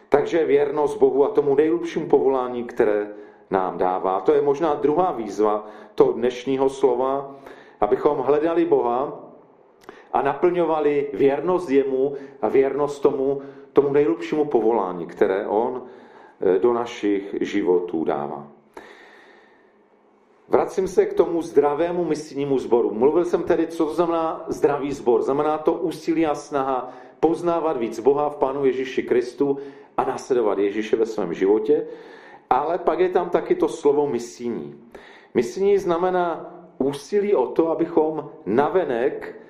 Takže 0.08 0.44
věrnost 0.44 0.98
Bohu 0.98 1.24
a 1.24 1.28
tomu 1.28 1.54
nejlepšímu 1.54 2.08
povolání, 2.08 2.64
které 2.64 3.12
nám 3.50 3.78
dává. 3.78 4.20
To 4.20 4.32
je 4.34 4.42
možná 4.42 4.74
druhá 4.74 5.12
výzva 5.12 5.66
toho 5.94 6.12
dnešního 6.12 6.68
slova, 6.68 7.36
abychom 7.80 8.18
hledali 8.18 8.64
Boha 8.64 9.20
a 10.12 10.22
naplňovali 10.22 11.10
věrnost 11.12 11.70
jemu 11.70 12.14
a 12.42 12.48
věrnost 12.48 13.02
tomu, 13.02 13.42
tomu 13.72 13.92
nejlepšímu 13.92 14.44
povolání, 14.44 15.06
které 15.06 15.46
on 15.46 15.82
eh, 16.40 16.58
do 16.58 16.72
našich 16.72 17.34
životů 17.40 18.04
dává. 18.04 18.53
Vracím 20.48 20.88
se 20.88 21.06
k 21.06 21.14
tomu 21.14 21.42
zdravému 21.42 22.04
misijnímu 22.04 22.58
sboru. 22.58 22.94
Mluvil 22.94 23.24
jsem 23.24 23.42
tedy, 23.42 23.66
co 23.66 23.86
to 23.86 23.94
znamená 23.94 24.44
zdravý 24.48 24.92
sbor. 24.92 25.22
Znamená 25.22 25.58
to 25.58 25.72
úsilí 25.72 26.26
a 26.26 26.34
snaha 26.34 26.92
poznávat 27.20 27.76
víc 27.76 28.00
Boha 28.00 28.30
v 28.30 28.36
Pánu 28.36 28.64
Ježíši 28.64 29.02
Kristu 29.02 29.58
a 29.96 30.04
následovat 30.04 30.58
Ježíše 30.58 30.96
ve 30.96 31.06
svém 31.06 31.34
životě. 31.34 31.86
Ale 32.50 32.78
pak 32.78 32.98
je 32.98 33.08
tam 33.08 33.30
taky 33.30 33.54
to 33.54 33.68
slovo 33.68 34.06
misijní. 34.06 34.80
Misijní 35.34 35.78
znamená 35.78 36.54
úsilí 36.78 37.34
o 37.34 37.46
to, 37.46 37.70
abychom 37.70 38.30
navenek 38.46 39.40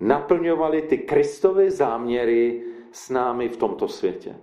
naplňovali 0.00 0.82
ty 0.82 0.98
Kristovy 0.98 1.70
záměry 1.70 2.62
s 2.92 3.10
námi 3.10 3.48
v 3.48 3.56
tomto 3.56 3.88
světě. 3.88 4.36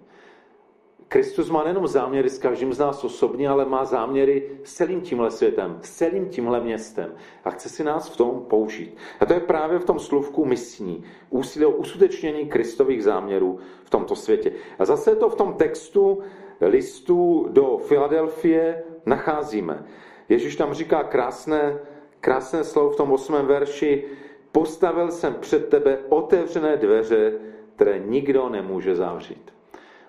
Kristus 1.11 1.49
má 1.49 1.63
nejenom 1.63 1.87
záměry 1.87 2.29
s 2.29 2.37
každým 2.37 2.73
z 2.73 2.79
nás 2.79 3.03
osobně, 3.03 3.49
ale 3.49 3.65
má 3.65 3.85
záměry 3.85 4.49
s 4.63 4.73
celým 4.73 5.01
tímhle 5.01 5.31
světem, 5.31 5.79
s 5.81 5.91
celým 5.91 6.29
tímhle 6.29 6.61
městem 6.61 7.15
a 7.43 7.49
chce 7.49 7.69
si 7.69 7.83
nás 7.83 8.09
v 8.09 8.17
tom 8.17 8.45
použít. 8.49 8.97
A 9.19 9.25
to 9.25 9.33
je 9.33 9.39
právě 9.39 9.79
v 9.79 9.85
tom 9.85 9.99
slovku 9.99 10.45
misní, 10.45 11.03
úsilí 11.29 11.65
o 11.65 11.69
usutečnění 11.69 12.45
Kristových 12.45 13.03
záměrů 13.03 13.59
v 13.83 13.89
tomto 13.89 14.15
světě. 14.15 14.51
A 14.79 14.85
zase 14.85 15.15
to 15.15 15.29
v 15.29 15.35
tom 15.35 15.53
textu 15.53 16.19
listu 16.61 17.47
do 17.49 17.77
Filadelfie 17.77 18.83
nacházíme. 19.05 19.85
Ježíš 20.29 20.55
tam 20.55 20.73
říká 20.73 21.03
krásné, 21.03 21.79
krásné 22.19 22.63
slovo 22.63 22.89
v 22.89 22.95
tom 22.95 23.11
osmém 23.11 23.45
verši, 23.45 24.03
postavil 24.51 25.11
jsem 25.11 25.33
před 25.33 25.69
tebe 25.69 25.99
otevřené 26.09 26.77
dveře, 26.77 27.33
které 27.75 27.99
nikdo 27.99 28.49
nemůže 28.49 28.95
zavřít. 28.95 29.60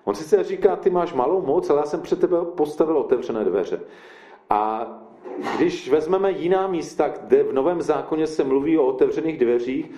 On 0.05 0.15
sice 0.15 0.43
říká, 0.43 0.75
ty 0.75 0.89
máš 0.89 1.13
malou 1.13 1.41
moc, 1.41 1.69
ale 1.69 1.79
já 1.79 1.85
jsem 1.85 2.01
před 2.01 2.19
tebe 2.19 2.37
postavil 2.55 2.97
otevřené 2.97 3.43
dveře. 3.43 3.79
A 4.49 4.87
když 5.57 5.89
vezmeme 5.89 6.31
jiná 6.31 6.67
místa, 6.67 7.07
kde 7.07 7.43
v 7.43 7.53
Novém 7.53 7.81
zákoně 7.81 8.27
se 8.27 8.43
mluví 8.43 8.77
o 8.77 8.85
otevřených 8.85 9.37
dveřích, 9.37 9.91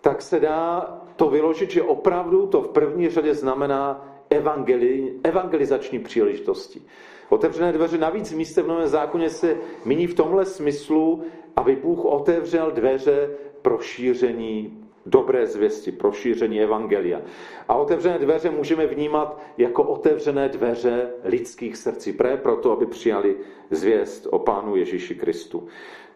tak 0.00 0.22
se 0.22 0.40
dá 0.40 0.94
to 1.16 1.30
vyložit, 1.30 1.70
že 1.70 1.82
opravdu 1.82 2.46
to 2.46 2.62
v 2.62 2.68
první 2.68 3.08
řadě 3.08 3.34
znamená 3.34 4.08
evangeli, 4.30 5.14
evangelizační 5.22 5.98
příležitosti. 5.98 6.82
Otevřené 7.28 7.72
dveře 7.72 7.98
navíc 7.98 8.32
v 8.32 8.36
místě 8.36 8.62
v 8.62 8.66
Novém 8.66 8.88
zákoně 8.88 9.30
se 9.30 9.56
míní 9.84 10.06
v 10.06 10.14
tomhle 10.14 10.44
smyslu, 10.44 11.22
aby 11.56 11.76
Bůh 11.76 12.04
otevřel 12.04 12.70
dveře 12.70 13.30
pro 13.62 13.78
šíření 13.78 14.83
dobré 15.06 15.46
zvěsti, 15.46 15.92
pro 15.92 16.12
šíření 16.12 16.60
evangelia. 16.60 17.20
A 17.68 17.74
otevřené 17.74 18.18
dveře 18.18 18.50
můžeme 18.50 18.86
vnímat 18.86 19.40
jako 19.58 19.82
otevřené 19.82 20.48
dveře 20.48 21.10
lidských 21.24 21.76
srdcí, 21.76 22.12
pre 22.12 22.36
proto, 22.36 22.72
aby 22.72 22.86
přijali 22.86 23.36
zvěst 23.70 24.26
o 24.30 24.38
Pánu 24.38 24.76
Ježíši 24.76 25.14
Kristu. 25.14 25.66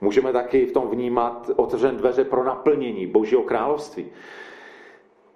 Můžeme 0.00 0.32
taky 0.32 0.66
v 0.66 0.72
tom 0.72 0.88
vnímat 0.88 1.50
otevřené 1.56 1.98
dveře 1.98 2.24
pro 2.24 2.44
naplnění 2.44 3.06
Božího 3.06 3.42
království. 3.42 4.06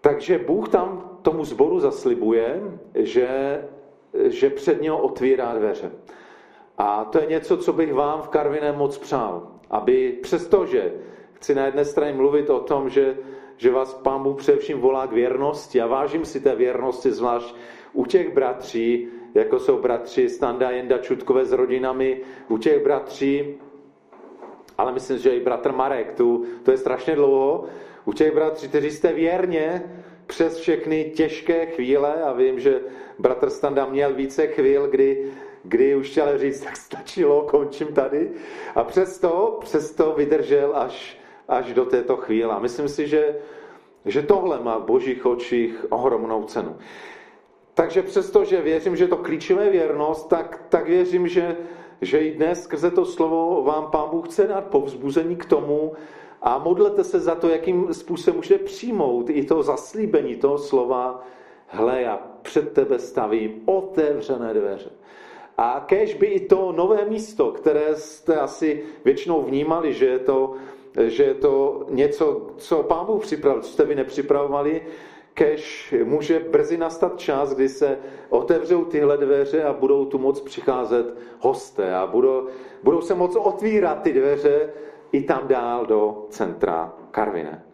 Takže 0.00 0.38
Bůh 0.38 0.68
tam 0.68 1.18
tomu 1.22 1.44
zboru 1.44 1.80
zaslibuje, 1.80 2.62
že, 2.94 3.28
že 4.24 4.50
před 4.50 4.82
něho 4.82 4.98
otvírá 4.98 5.54
dveře. 5.54 5.92
A 6.78 7.04
to 7.04 7.18
je 7.18 7.26
něco, 7.26 7.56
co 7.56 7.72
bych 7.72 7.94
vám 7.94 8.22
v 8.22 8.28
Karviné 8.28 8.72
moc 8.72 8.98
přál. 8.98 9.48
Aby 9.70 10.18
přestože 10.22 10.92
chci 11.32 11.54
na 11.54 11.66
jedné 11.66 11.84
straně 11.84 12.12
mluvit 12.12 12.50
o 12.50 12.60
tom, 12.60 12.88
že, 12.88 13.16
že 13.62 13.70
vás 13.70 13.94
Pán 13.94 14.22
Bůh 14.22 14.38
především 14.38 14.80
volá 14.80 15.06
k 15.06 15.12
věrnosti 15.12 15.80
a 15.80 15.86
vážím 15.86 16.24
si 16.24 16.40
té 16.40 16.54
věrnosti, 16.54 17.12
zvlášť 17.12 17.54
u 17.92 18.06
těch 18.06 18.34
bratří, 18.34 19.08
jako 19.34 19.58
jsou 19.58 19.78
bratři 19.78 20.28
Standa 20.28 20.70
Jenda 20.70 20.98
Čutkové 20.98 21.44
s 21.44 21.52
rodinami, 21.52 22.20
u 22.48 22.58
těch 22.58 22.82
bratří, 22.82 23.54
ale 24.78 24.92
myslím, 24.92 25.18
že 25.18 25.30
i 25.30 25.40
bratr 25.40 25.72
Marek, 25.72 26.12
tu, 26.12 26.44
to 26.62 26.70
je 26.70 26.76
strašně 26.76 27.14
dlouho, 27.14 27.64
u 28.04 28.12
těch 28.12 28.34
bratří, 28.34 28.68
kteří 28.68 28.90
jste 28.90 29.12
věrně 29.12 29.82
přes 30.26 30.58
všechny 30.58 31.12
těžké 31.14 31.66
chvíle, 31.66 32.22
a 32.22 32.32
vím, 32.32 32.60
že 32.60 32.80
bratr 33.18 33.50
Standa 33.50 33.86
měl 33.86 34.14
více 34.14 34.46
chvíl, 34.46 34.86
kdy, 34.86 35.30
kdy 35.64 35.96
už 35.96 36.10
chtěl 36.10 36.38
říct, 36.38 36.60
tak 36.60 36.76
stačilo, 36.76 37.42
končím 37.42 37.88
tady. 37.88 38.30
A 38.74 38.84
přesto, 38.84 39.58
přesto 39.62 40.14
vydržel 40.16 40.72
až, 40.74 41.21
až 41.48 41.74
do 41.74 41.84
této 41.84 42.16
chvíle. 42.16 42.54
A 42.54 42.58
myslím 42.58 42.88
si, 42.88 43.08
že, 43.08 43.36
že 44.04 44.22
tohle 44.22 44.60
má 44.60 44.78
v 44.78 44.84
božích 44.84 45.26
očích 45.26 45.86
ohromnou 45.90 46.44
cenu. 46.44 46.76
Takže 47.74 48.02
přesto, 48.02 48.44
že 48.44 48.62
věřím, 48.62 48.96
že 48.96 49.08
to 49.08 49.16
klíčové 49.16 49.70
věrnost, 49.70 50.28
tak, 50.28 50.64
tak 50.68 50.88
věřím, 50.88 51.28
že, 51.28 51.56
že 52.00 52.18
i 52.18 52.30
dnes 52.34 52.62
skrze 52.62 52.90
to 52.90 53.04
slovo 53.04 53.62
vám 53.64 53.90
Pán 53.90 54.08
Bůh 54.10 54.28
chce 54.28 54.46
dát 54.46 54.64
povzbuzení 54.64 55.36
k 55.36 55.44
tomu, 55.44 55.92
a 56.42 56.58
modlete 56.58 57.04
se 57.04 57.20
za 57.20 57.34
to, 57.34 57.48
jakým 57.48 57.94
způsobem 57.94 58.36
můžete 58.36 58.64
přijmout 58.64 59.30
i 59.30 59.44
to 59.44 59.62
zaslíbení 59.62 60.36
toho 60.36 60.58
slova, 60.58 61.24
hle, 61.66 62.02
já 62.02 62.16
před 62.42 62.72
tebe 62.72 62.98
stavím 62.98 63.62
otevřené 63.64 64.54
dveře. 64.54 64.90
A 65.58 65.84
kež 65.86 66.14
by 66.14 66.26
i 66.26 66.46
to 66.46 66.72
nové 66.72 67.04
místo, 67.04 67.50
které 67.50 67.96
jste 67.96 68.36
asi 68.36 68.82
většinou 69.04 69.42
vnímali, 69.42 69.92
že 69.92 70.06
je 70.06 70.18
to, 70.18 70.54
že 71.00 71.22
je 71.24 71.34
to 71.34 71.86
něco, 71.90 72.46
co 72.56 72.82
Pán 72.82 73.06
Bůh 73.06 73.22
připravil, 73.22 73.62
co 73.62 73.68
jste 73.68 73.84
vy 73.84 73.94
nepřipravovali, 73.94 74.82
kež 75.34 75.94
může 76.04 76.40
brzy 76.40 76.76
nastat 76.76 77.18
čas, 77.18 77.54
kdy 77.54 77.68
se 77.68 77.98
otevřou 78.28 78.84
tyhle 78.84 79.16
dveře 79.16 79.64
a 79.64 79.72
budou 79.72 80.04
tu 80.04 80.18
moc 80.18 80.40
přicházet 80.40 81.16
hosté 81.38 81.94
a 81.94 82.06
budou, 82.06 82.46
budou 82.82 83.00
se 83.00 83.14
moc 83.14 83.36
otvírat 83.36 84.02
ty 84.02 84.12
dveře 84.12 84.70
i 85.12 85.22
tam 85.22 85.48
dál 85.48 85.86
do 85.86 86.26
centra 86.30 86.92
Karvine. 87.10 87.64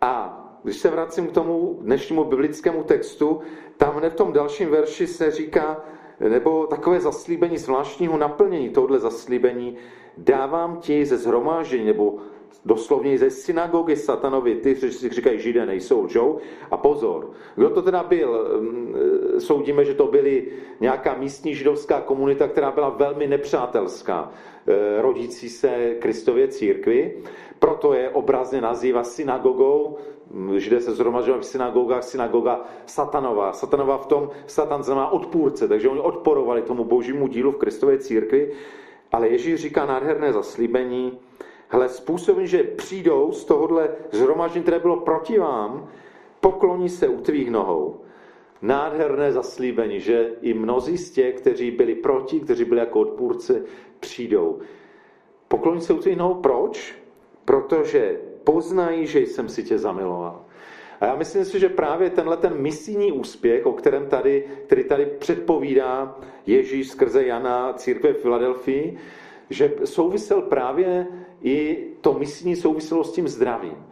A 0.00 0.36
když 0.62 0.76
se 0.76 0.90
vracím 0.90 1.26
k 1.26 1.32
tomu 1.32 1.78
dnešnímu 1.80 2.24
biblickému 2.24 2.82
textu, 2.82 3.40
tam 3.76 3.94
hned 3.94 4.10
v 4.10 4.16
tom 4.16 4.32
dalším 4.32 4.70
verši 4.70 5.06
se 5.06 5.30
říká, 5.30 5.84
nebo 6.28 6.66
takové 6.66 7.00
zaslíbení 7.00 7.58
zvláštního 7.58 8.18
naplnění 8.18 8.68
tohle 8.68 8.98
zaslíbení, 8.98 9.76
dávám 10.16 10.76
ti 10.76 11.06
ze 11.06 11.16
zhromáždění, 11.16 11.84
nebo 11.84 12.18
doslovně 12.64 13.18
ze 13.18 13.30
synagogy 13.30 13.96
satanovi, 13.96 14.54
ty, 14.54 14.74
kteří 14.74 15.08
říkají 15.08 15.38
židé, 15.38 15.66
nejsou, 15.66 16.04
lžou. 16.04 16.38
A 16.70 16.76
pozor, 16.76 17.30
kdo 17.54 17.70
to 17.70 17.82
teda 17.82 18.02
byl? 18.02 18.60
Mm, 18.60 18.94
soudíme, 19.38 19.84
že 19.84 19.94
to 19.94 20.06
byly 20.06 20.46
nějaká 20.80 21.14
místní 21.14 21.54
židovská 21.54 22.00
komunita, 22.00 22.48
která 22.48 22.70
byla 22.70 22.88
velmi 22.88 23.26
nepřátelská, 23.26 24.32
eh, 24.66 25.02
rodící 25.02 25.48
se 25.48 25.96
Kristově 25.98 26.48
církvi. 26.48 27.16
Proto 27.58 27.94
je 27.94 28.10
obrazně 28.10 28.60
nazývá 28.60 29.04
synagogou, 29.04 29.98
Židé 30.56 30.80
se 30.80 30.94
zhromažďovali 30.94 31.42
v 31.42 31.46
synagogách, 31.46 32.04
synagoga 32.04 32.60
satanová. 32.86 33.52
Satanová 33.52 33.98
v 33.98 34.06
tom, 34.06 34.30
satan 34.46 34.82
znamená 34.82 35.10
odpůrce, 35.10 35.68
takže 35.68 35.88
oni 35.88 36.00
odporovali 36.00 36.62
tomu 36.62 36.84
božímu 36.84 37.26
dílu 37.28 37.52
v 37.52 37.56
Kristově 37.56 37.98
církvi. 37.98 38.52
Ale 39.12 39.28
Ježíš 39.28 39.60
říká 39.60 39.86
nádherné 39.86 40.32
zaslíbení, 40.32 41.18
hele, 41.70 41.88
způsobem, 41.88 42.46
že 42.46 42.62
přijdou 42.62 43.32
z 43.32 43.44
tohohle 43.44 43.88
zhromaždění, 44.12 44.62
které 44.62 44.78
bylo 44.78 44.96
proti 44.96 45.38
vám, 45.38 45.88
pokloní 46.40 46.88
se 46.88 47.08
u 47.08 47.20
tvých 47.20 47.50
nohou. 47.50 48.00
Nádherné 48.62 49.32
zaslíbení, 49.32 50.00
že 50.00 50.32
i 50.42 50.54
mnozí 50.54 50.98
z 50.98 51.10
těch, 51.10 51.34
kteří 51.34 51.70
byli 51.70 51.94
proti, 51.94 52.40
kteří 52.40 52.64
byli 52.64 52.80
jako 52.80 53.00
odpůrci, 53.00 53.62
přijdou. 54.00 54.58
Pokloní 55.48 55.80
se 55.80 55.92
u 55.92 55.98
tvých 55.98 56.16
nohou. 56.16 56.34
Proč? 56.34 56.94
Protože 57.44 58.20
poznají, 58.44 59.06
že 59.06 59.20
jsem 59.20 59.48
si 59.48 59.64
tě 59.64 59.78
zamiloval. 59.78 60.44
A 61.00 61.06
já 61.06 61.16
myslím 61.16 61.44
si, 61.44 61.58
že 61.60 61.68
právě 61.68 62.10
tenhle 62.10 62.36
ten 62.36 62.54
misijní 62.54 63.12
úspěch, 63.12 63.66
o 63.66 63.72
kterém 63.72 64.06
tady, 64.06 64.44
který 64.66 64.84
tady 64.84 65.06
předpovídá 65.06 66.18
Ježíš 66.46 66.88
skrze 66.88 67.26
Jana 67.26 67.72
církve 67.72 68.12
v 68.12 68.22
Filadelfii, 68.22 68.98
že 69.50 69.72
souvisel 69.84 70.42
právě 70.42 71.06
i 71.42 71.86
to 72.00 72.12
misijní 72.12 72.56
souviselo 72.56 73.04
s 73.04 73.12
tím 73.12 73.28
zdravím. 73.28 73.86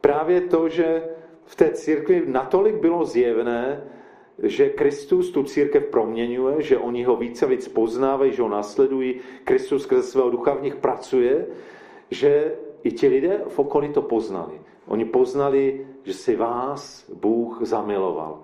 Právě 0.00 0.40
to, 0.40 0.68
že 0.68 1.02
v 1.44 1.56
té 1.56 1.70
církvi 1.70 2.22
natolik 2.26 2.74
bylo 2.74 3.04
zjevné, 3.04 3.84
že 4.42 4.68
Kristus 4.68 5.30
tu 5.30 5.42
církev 5.42 5.84
proměňuje, 5.84 6.62
že 6.62 6.78
oni 6.78 7.04
ho 7.04 7.16
více 7.16 7.46
víc 7.46 7.68
poznávají, 7.68 8.32
že 8.32 8.42
ho 8.42 8.48
nasledují, 8.48 9.20
Kristus 9.44 9.82
skrze 9.82 10.02
svého 10.02 10.30
ducha 10.30 10.54
v 10.54 10.62
nich 10.62 10.76
pracuje, 10.76 11.46
že 12.10 12.54
i 12.82 12.92
ti 12.92 13.08
lidé 13.08 13.40
v 13.48 13.58
okolí 13.58 13.88
to 13.88 14.02
poznali. 14.02 14.60
Oni 14.86 15.04
poznali, 15.04 15.86
že 16.02 16.14
si 16.14 16.36
vás 16.36 17.10
Bůh 17.14 17.58
zamiloval. 17.62 18.42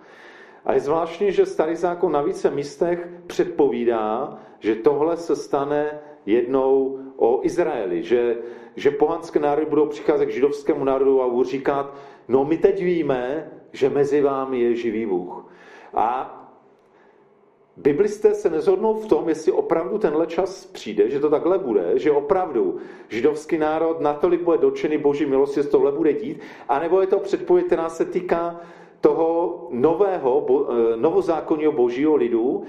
A 0.65 0.73
je 0.73 0.81
zvláštní, 0.81 1.33
že 1.33 1.47
starý 1.47 1.77
zákon 1.77 2.13
na 2.13 2.23
více 2.23 2.51
místech 2.51 3.09
předpovídá, 3.27 4.39
že 4.61 4.75
tohle 4.75 5.17
se 5.17 5.37
stane 5.37 6.01
jednou 6.33 6.99
o 7.17 7.41
Izraeli, 7.43 8.03
že, 8.03 8.37
že 8.77 8.91
pohanské 8.91 9.39
národy 9.39 9.67
budou 9.67 9.87
přicházet 9.87 10.27
k 10.27 10.33
židovskému 10.33 10.85
národu 10.85 11.23
a 11.23 11.29
budou 11.29 11.45
říkat, 11.45 11.95
no 12.29 12.45
my 12.45 12.57
teď 12.57 12.85
víme, 12.85 13.51
že 13.73 13.91
mezi 13.91 14.21
vámi 14.21 14.61
je 14.61 14.75
živý 14.75 15.07
Bůh. 15.07 15.47
A 15.95 16.35
Biblisté 17.77 18.35
se 18.35 18.51
nezhodnou 18.51 18.95
v 18.95 19.07
tom, 19.07 19.29
jestli 19.29 19.53
opravdu 19.53 19.99
tenhle 19.99 20.27
čas 20.27 20.67
přijde, 20.67 21.11
že 21.11 21.21
to 21.21 21.31
takhle 21.31 21.59
bude, 21.59 21.93
že 21.99 22.11
opravdu 22.11 22.77
židovský 23.09 23.59
národ 23.59 24.01
natolik 24.01 24.43
bude 24.43 24.59
dotčený 24.59 24.99
boží 24.99 25.27
milosti, 25.27 25.63
že 25.63 25.69
tohle 25.69 25.93
bude 25.93 26.13
dít, 26.13 26.41
anebo 26.69 27.01
je 27.01 27.07
to 27.07 27.19
předpověď, 27.19 27.67
která 27.67 27.89
se 27.89 28.05
týká 28.05 28.61
toho 29.01 29.67
nového, 29.71 30.47
eh, 30.49 30.97
novozákonního 30.97 31.73
božího 31.73 32.17
lidu 32.17 32.63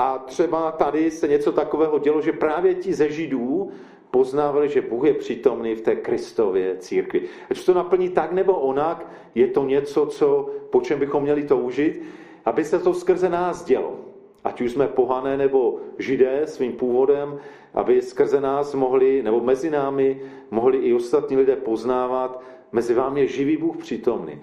a 0.00 0.18
třeba 0.18 0.72
tady 0.72 1.10
se 1.10 1.28
něco 1.28 1.52
takového 1.52 1.98
dělo, 1.98 2.20
že 2.20 2.32
právě 2.32 2.74
ti 2.74 2.94
ze 2.94 3.10
židů 3.10 3.70
poznávali, 4.10 4.68
že 4.68 4.82
Bůh 4.82 5.04
je 5.04 5.14
přítomný 5.14 5.74
v 5.74 5.80
té 5.80 5.96
Kristově 5.96 6.76
církvi. 6.76 7.22
Ať 7.50 7.64
to 7.64 7.74
naplní 7.74 8.08
tak 8.08 8.32
nebo 8.32 8.52
onak, 8.52 9.06
je 9.34 9.46
to 9.46 9.64
něco, 9.64 10.06
co, 10.06 10.50
po 10.70 10.80
čem 10.80 10.98
bychom 10.98 11.22
měli 11.22 11.42
toužit, 11.42 12.02
aby 12.44 12.64
se 12.64 12.78
to 12.78 12.94
skrze 12.94 13.28
nás 13.28 13.64
dělo 13.64 13.96
ať 14.44 14.60
už 14.60 14.72
jsme 14.72 14.88
pohané 14.88 15.36
nebo 15.36 15.80
židé 15.98 16.42
svým 16.46 16.72
původem, 16.72 17.38
aby 17.74 18.02
skrze 18.02 18.40
nás 18.40 18.74
mohli, 18.74 19.22
nebo 19.22 19.40
mezi 19.40 19.70
námi 19.70 20.22
mohli 20.50 20.78
i 20.78 20.94
ostatní 20.94 21.36
lidé 21.36 21.56
poznávat, 21.56 22.42
mezi 22.72 22.94
vámi 22.94 23.20
je 23.20 23.26
živý 23.26 23.56
Bůh 23.56 23.76
přítomný. 23.76 24.40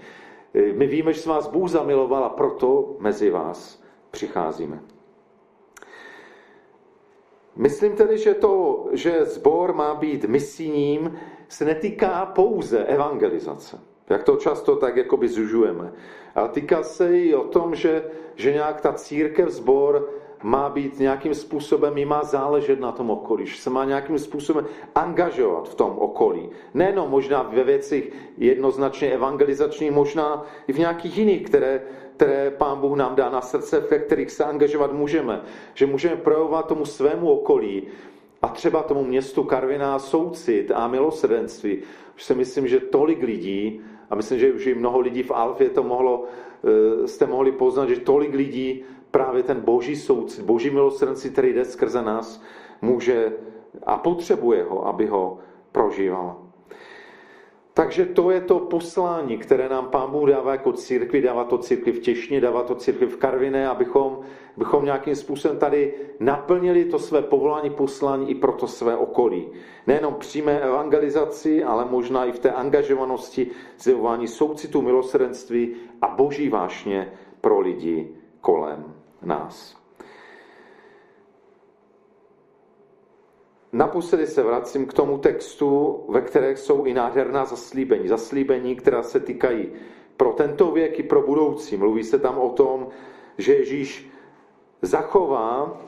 My 0.54 0.88
víme, 0.88 1.14
že 1.14 1.20
se 1.22 1.30
vás 1.30 1.48
Bůh 1.48 1.70
zamiloval 1.70 2.24
a 2.24 2.30
proto 2.30 2.96
mezi 3.00 3.30
vás 3.30 3.84
přicházíme. 4.12 4.97
Myslím 7.58 7.96
tedy, 7.96 8.18
že 8.18 8.34
to, 8.34 8.86
že 8.92 9.26
zbor 9.26 9.74
má 9.74 9.96
být 9.96 10.26
misijním, 10.26 11.18
se 11.48 11.66
netýká 11.66 12.26
pouze 12.26 12.84
evangelizace. 12.86 13.80
Jak 14.10 14.24
to 14.24 14.36
často 14.36 14.76
tak 14.76 14.96
jakoby 14.96 15.28
zužujeme. 15.28 15.94
Ale 16.36 16.50
týká 16.50 16.84
se 16.84 17.20
i 17.20 17.36
o 17.36 17.44
tom, 17.44 17.76
že, 17.76 18.04
že 18.36 18.54
nějak 18.54 18.82
ta 18.82 18.94
církev, 18.94 19.50
zbor 19.50 20.10
má 20.44 20.70
být 20.70 21.00
nějakým 21.00 21.34
způsobem, 21.34 21.98
jí 21.98 22.06
má 22.06 22.24
záležet 22.24 22.80
na 22.80 22.92
tom 22.92 23.10
okolí, 23.10 23.46
že 23.46 23.62
se 23.62 23.70
má 23.70 23.86
nějakým 23.86 24.20
způsobem 24.20 24.66
angažovat 24.96 25.70
v 25.70 25.76
tom 25.76 25.98
okolí. 25.98 26.37
Nejenom 26.74 27.10
možná 27.10 27.42
ve 27.44 27.64
věcech 27.64 28.12
jednoznačně 28.38 29.12
evangelizačních, 29.12 29.92
možná 29.92 30.46
i 30.68 30.74
v 30.74 30.80
nějakých 30.80 31.18
jiných, 31.18 31.44
které, 31.44 31.82
které 32.16 32.52
Pán 32.52 32.80
Bůh 32.80 32.98
nám 32.98 33.16
dá 33.16 33.30
na 33.30 33.42
srdce, 33.42 33.80
ve 33.80 34.00
kterých 34.00 34.32
se 34.32 34.44
angažovat 34.44 34.94
můžeme. 34.94 35.42
Že 35.74 35.86
můžeme 35.86 36.16
projevovat 36.16 36.68
tomu 36.68 36.86
svému 36.86 37.32
okolí 37.32 37.84
a 38.42 38.48
třeba 38.48 38.84
tomu 38.84 39.04
městu 39.04 39.44
Karviná 39.44 40.00
soucit 40.00 40.72
a 40.76 40.88
milosrdenství. 40.88 41.78
Už 42.16 42.24
si 42.24 42.36
myslím, 42.36 42.68
že 42.68 42.80
tolik 42.80 43.24
lidí 43.24 43.82
a 44.10 44.16
myslím, 44.16 44.40
že 44.40 44.54
už 44.54 44.66
i 44.66 44.76
mnoho 44.76 45.00
lidí 45.00 45.24
v 45.24 45.32
Alfě 45.32 45.70
to 45.70 45.84
mohlo, 45.84 46.26
eh, 47.04 47.08
jste 47.08 47.26
mohli 47.26 47.52
poznat, 47.52 47.90
že 47.90 48.00
tolik 48.00 48.34
lidí 48.34 48.84
právě 49.12 49.44
ten 49.44 49.62
boží 49.62 49.96
soucit, 49.96 50.46
boží 50.46 50.70
milosrdenství, 50.70 51.30
který 51.30 51.54
jde 51.54 51.66
skrze 51.66 52.02
nás, 52.02 52.42
může 52.82 53.34
a 53.84 53.98
potřebuje 53.98 54.64
ho, 54.64 54.88
aby 54.88 55.06
ho 55.06 55.40
prožíval. 55.78 56.38
Takže 57.74 58.06
to 58.06 58.32
je 58.32 58.42
to 58.42 58.60
poslání, 58.60 59.38
které 59.38 59.70
nám 59.70 59.94
Pán 59.94 60.12
Bůh 60.12 60.30
dává 60.30 60.52
jako 60.52 60.74
církvi, 60.74 61.22
dává 61.22 61.44
to 61.44 61.58
církvi 61.58 61.92
v 61.92 62.00
Těšně, 62.00 62.42
dává 62.42 62.64
to 62.64 62.76
církvi 62.76 63.06
v 63.06 63.18
Karviné, 63.18 63.70
abychom, 63.70 64.20
abychom 64.56 64.86
nějakým 64.86 65.16
způsobem 65.16 65.58
tady 65.58 65.94
naplnili 66.20 66.86
to 66.86 67.00
své 67.00 67.22
povolání, 67.22 67.70
poslání 67.70 68.30
i 68.30 68.36
pro 68.36 68.52
to 68.52 68.68
své 68.68 68.98
okolí. 68.98 69.48
Nejenom 69.88 70.16
přímé 70.18 70.60
evangelizaci, 70.60 71.64
ale 71.64 71.86
možná 71.86 72.26
i 72.26 72.32
v 72.32 72.40
té 72.40 72.52
angažovanosti, 72.52 73.48
zjevování 73.78 74.28
soucitu, 74.28 74.82
milosrdenství 74.82 75.76
a 76.02 76.08
boží 76.08 76.50
vášně 76.50 77.14
pro 77.42 77.60
lidi 77.60 78.10
kolem 78.42 78.94
nás. 79.22 79.78
Naposledy 83.74 84.28
se 84.28 84.44
vracím 84.44 84.86
k 84.86 84.94
tomu 84.94 85.18
textu, 85.18 86.00
ve 86.10 86.22
které 86.22 86.56
jsou 86.56 86.86
i 86.86 86.94
nádherná 86.94 87.46
zaslíbení. 87.46 88.08
Zaslíbení, 88.08 88.76
která 88.76 89.04
se 89.04 89.20
týkají 89.20 89.72
pro 90.18 90.34
tento 90.34 90.72
věk 90.72 91.00
i 91.00 91.04
pro 91.04 91.22
budoucí. 91.22 91.78
Mluví 91.78 92.04
se 92.04 92.20
tam 92.20 92.38
o 92.38 92.50
tom, 92.50 92.88
že 93.38 93.56
Ježíš 93.56 94.10
zachová, 94.82 95.82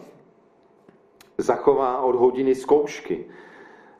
zachová 1.38 2.02
od 2.02 2.16
hodiny 2.16 2.56
zkoušky. 2.56 3.26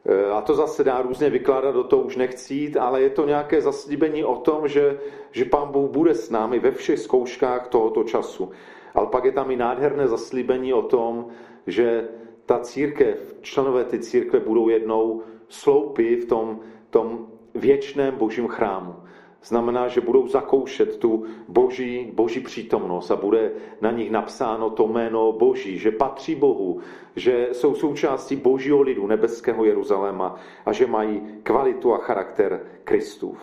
E, 0.06 0.32
a 0.32 0.42
to 0.42 0.56
zase 0.56 0.84
dá 0.84 1.02
různě 1.02 1.30
vykládat, 1.30 1.72
do 1.72 1.84
toho 1.84 2.02
už 2.02 2.16
nechci 2.16 2.54
jít, 2.54 2.78
ale 2.78 3.02
je 3.02 3.10
to 3.10 3.26
nějaké 3.26 3.62
zaslíbení 3.62 4.24
o 4.24 4.36
tom, 4.36 4.68
že, 4.68 5.00
že 5.32 5.46
Pán 5.46 5.72
Bůh 5.72 5.92
bude 5.92 6.16
s 6.16 6.30
námi 6.30 6.60
ve 6.60 6.72
všech 6.72 7.00
zkouškách 7.00 7.68
tohoto 7.68 8.04
času. 8.04 8.52
Ale 8.94 9.08
pak 9.08 9.26
je 9.26 9.32
tam 9.32 9.52
i 9.52 9.56
nádherné 9.56 10.08
zaslíbení 10.08 10.74
o 10.74 10.82
tom, 10.82 11.28
že 11.68 12.08
ta 12.50 12.60
církev, 12.60 13.36
členové 13.42 13.84
ty 13.84 14.00
církve 14.00 14.40
budou 14.40 14.70
jednou 14.70 15.22
sloupy 15.48 16.16
v 16.16 16.26
tom, 16.26 16.60
tom 16.90 17.28
věčném 17.56 18.16
božím 18.16 18.48
chrámu. 18.48 18.96
Znamená, 19.44 19.88
že 19.88 20.02
budou 20.02 20.28
zakoušet 20.28 20.98
tu 20.98 21.26
boží, 21.48 22.12
boží 22.14 22.40
přítomnost 22.40 23.12
a 23.12 23.16
bude 23.16 23.52
na 23.82 23.92
nich 23.92 24.12
napsáno 24.12 24.70
to 24.70 24.88
jméno 24.88 25.32
boží, 25.32 25.78
že 25.78 25.92
patří 25.92 26.36
Bohu, 26.36 26.80
že 27.16 27.50
jsou 27.52 27.76
součástí 27.76 28.36
božího 28.36 28.82
lidu, 28.82 29.08
nebeského 29.08 29.66
Jeruzaléma 29.66 30.36
a 30.66 30.74
že 30.74 30.88
mají 30.88 31.22
kvalitu 31.44 31.94
a 31.94 31.98
charakter 31.98 32.66
Kristův. 32.84 33.38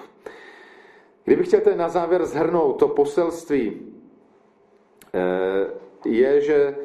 Kdybych 1.25 1.47
chtěl 1.47 1.61
na 1.77 1.89
závěr 1.89 2.27
zhrnout 2.27 2.79
to 2.79 2.89
poselství, 2.89 3.73
eh, 5.15 5.87
je, 6.05 6.41
že 6.41 6.77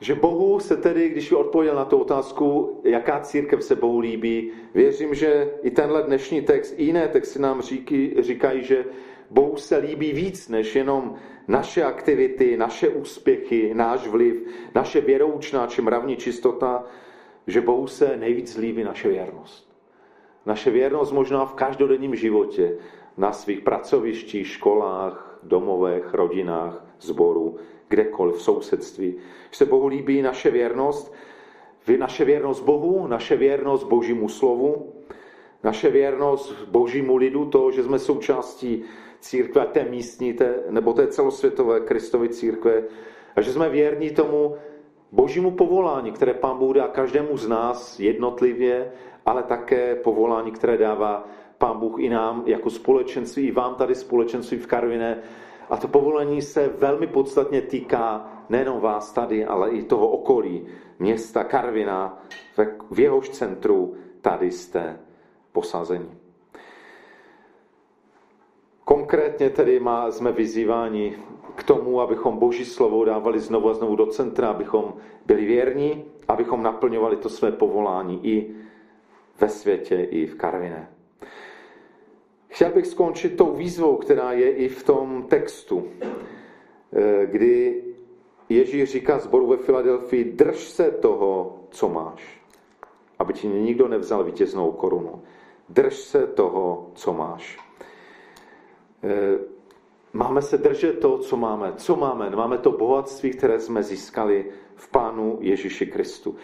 že 0.00 0.14
Bohu 0.14 0.60
se 0.60 0.76
tedy, 0.76 1.08
když 1.08 1.32
odpověděl 1.32 1.76
na 1.76 1.84
tu 1.84 1.98
otázku, 1.98 2.80
jaká 2.84 3.20
církev 3.20 3.64
se 3.64 3.76
Bohu 3.76 3.98
líbí, 3.98 4.52
věřím, 4.74 5.14
že 5.14 5.50
i 5.62 5.70
tenhle 5.70 6.02
dnešní 6.02 6.42
text, 6.42 6.74
i 6.76 6.84
jiné 6.84 7.08
texty 7.08 7.38
nám 7.38 7.62
říky, 7.62 8.14
říkají, 8.18 8.64
že 8.64 8.84
Bohu 9.30 9.56
se 9.56 9.76
líbí 9.76 10.12
víc 10.12 10.48
než 10.48 10.76
jenom 10.76 11.14
naše 11.48 11.84
aktivity, 11.84 12.56
naše 12.56 12.88
úspěchy, 12.88 13.74
náš 13.74 14.08
vliv, 14.08 14.36
naše 14.74 15.00
věroučná 15.00 15.66
či 15.66 15.82
mravní 15.82 16.16
čistota, 16.16 16.84
že 17.46 17.60
Bohu 17.60 17.86
se 17.86 18.16
nejvíc 18.16 18.56
líbí 18.56 18.84
naše 18.84 19.08
věrnost. 19.08 19.74
Naše 20.46 20.70
věrnost 20.70 21.12
možná 21.12 21.46
v 21.46 21.54
každodenním 21.54 22.16
životě, 22.16 22.76
na 23.16 23.32
svých 23.32 23.60
pracovištích, 23.60 24.46
školách, 24.46 25.38
domovech, 25.42 26.14
rodinách, 26.14 26.84
zboru, 27.00 27.56
kdekoliv 27.88 28.36
v 28.36 28.42
sousedství. 28.42 29.14
Že 29.50 29.56
se 29.56 29.64
Bohu 29.64 29.86
líbí 29.86 30.22
naše 30.22 30.50
věrnost, 30.50 31.14
naše 31.98 32.24
věrnost 32.24 32.64
Bohu, 32.64 33.06
naše 33.06 33.36
věrnost 33.36 33.84
Božímu 33.84 34.28
slovu, 34.28 34.92
naše 35.64 35.90
věrnost 35.90 36.68
Božímu 36.68 37.16
lidu, 37.16 37.44
to, 37.44 37.70
že 37.70 37.82
jsme 37.82 37.98
součástí 37.98 38.84
církve, 39.20 39.66
té 39.66 39.84
místní, 39.84 40.32
té, 40.32 40.54
nebo 40.70 40.92
té 40.92 41.06
celosvětové 41.06 41.80
Kristovy 41.80 42.28
církve, 42.28 42.82
a 43.36 43.40
že 43.40 43.52
jsme 43.52 43.68
věrní 43.68 44.10
tomu 44.10 44.56
Božímu 45.12 45.50
povolání, 45.50 46.12
které 46.12 46.34
Pán 46.34 46.58
Bůh 46.58 46.76
dá 46.76 46.88
každému 46.88 47.36
z 47.36 47.48
nás 47.48 48.00
jednotlivě, 48.00 48.92
ale 49.26 49.42
také 49.42 49.94
povolání, 49.94 50.52
které 50.52 50.76
dává 50.76 51.28
Pán 51.58 51.78
Bůh 51.78 52.00
i 52.00 52.08
nám 52.08 52.42
jako 52.46 52.70
společenství, 52.70 53.46
i 53.46 53.52
vám 53.52 53.74
tady 53.74 53.94
společenství 53.94 54.58
v 54.58 54.66
Karviné, 54.66 55.22
a 55.74 55.76
to 55.76 55.88
povolení 55.88 56.42
se 56.42 56.68
velmi 56.68 57.06
podstatně 57.06 57.62
týká 57.62 58.32
nejenom 58.48 58.80
vás 58.80 59.12
tady, 59.12 59.44
ale 59.44 59.70
i 59.70 59.82
toho 59.82 60.08
okolí 60.08 60.66
města 60.98 61.44
Karvina, 61.44 62.22
v 62.90 63.00
jehož 63.00 63.28
centru 63.28 63.94
tady 64.20 64.50
jste 64.50 65.00
posazení. 65.52 66.18
Konkrétně 68.84 69.50
tedy 69.50 69.80
má, 69.80 70.10
jsme 70.10 70.32
vyzýváni 70.32 71.16
k 71.54 71.62
tomu, 71.62 72.00
abychom 72.00 72.38
Boží 72.38 72.64
slovo 72.64 73.04
dávali 73.04 73.40
znovu 73.40 73.70
a 73.70 73.74
znovu 73.74 73.96
do 73.96 74.06
centra, 74.06 74.48
abychom 74.48 74.94
byli 75.26 75.44
věrní, 75.44 76.04
abychom 76.28 76.62
naplňovali 76.62 77.16
to 77.16 77.28
své 77.28 77.52
povolání 77.52 78.26
i 78.26 78.54
ve 79.40 79.48
světě, 79.48 79.96
i 80.10 80.26
v 80.26 80.34
Karviné. 80.34 80.88
Chtěl 82.54 82.70
bych 82.70 82.86
skončit 82.86 83.36
tou 83.36 83.54
výzvou, 83.54 83.96
která 83.96 84.32
je 84.32 84.50
i 84.50 84.68
v 84.68 84.82
tom 84.82 85.22
textu, 85.28 85.86
eh, 86.02 87.26
kdy 87.26 87.82
Ježíš 88.48 88.90
říká 88.90 89.18
zboru 89.18 89.46
ve 89.46 89.56
Filadelfii, 89.56 90.24
drž 90.24 90.58
se 90.58 90.90
toho, 90.90 91.58
co 91.70 91.88
máš, 91.88 92.42
aby 93.18 93.32
ti 93.32 93.48
nikdo 93.48 93.88
nevzal 93.88 94.24
vítěznou 94.24 94.72
korunu. 94.72 95.22
Drž 95.68 95.94
se 95.94 96.26
toho, 96.26 96.90
co 96.94 97.12
máš. 97.12 97.58
Eh, 99.02 99.38
máme 100.12 100.42
se 100.42 100.58
držet 100.58 100.98
toho, 100.98 101.18
co 101.18 101.36
máme. 101.36 101.72
Co 101.76 101.96
máme? 101.96 102.30
Máme 102.30 102.58
to 102.58 102.72
bohatství, 102.72 103.30
které 103.30 103.60
jsme 103.60 103.82
získali 103.82 104.46
v 104.74 104.90
Pánu 104.90 105.38
Ježíši 105.40 105.86
Kristu. 105.86 106.36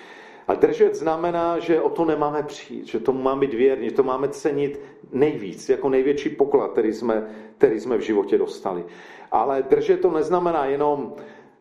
A 0.51 0.55
držet 0.55 0.95
znamená, 0.95 1.59
že 1.59 1.81
o 1.81 1.91
to 1.91 2.05
nemáme 2.05 2.43
přijít, 2.43 2.87
že 2.87 3.01
tomu 3.01 3.23
máme 3.23 3.41
být 3.41 3.55
věrní, 3.55 3.89
že 3.89 3.95
to 3.95 4.03
máme 4.03 4.29
cenit 4.29 4.81
nejvíc, 5.13 5.69
jako 5.69 5.89
největší 5.89 6.29
poklad, 6.29 6.73
který 6.73 6.93
jsme, 6.93 7.29
který 7.59 7.81
jsme 7.81 7.97
v 7.97 8.01
životě 8.01 8.39
dostali. 8.39 8.85
Ale 9.33 9.63
držet 9.63 10.01
to 10.01 10.11
neznamená 10.11 10.67
jenom 10.67 11.13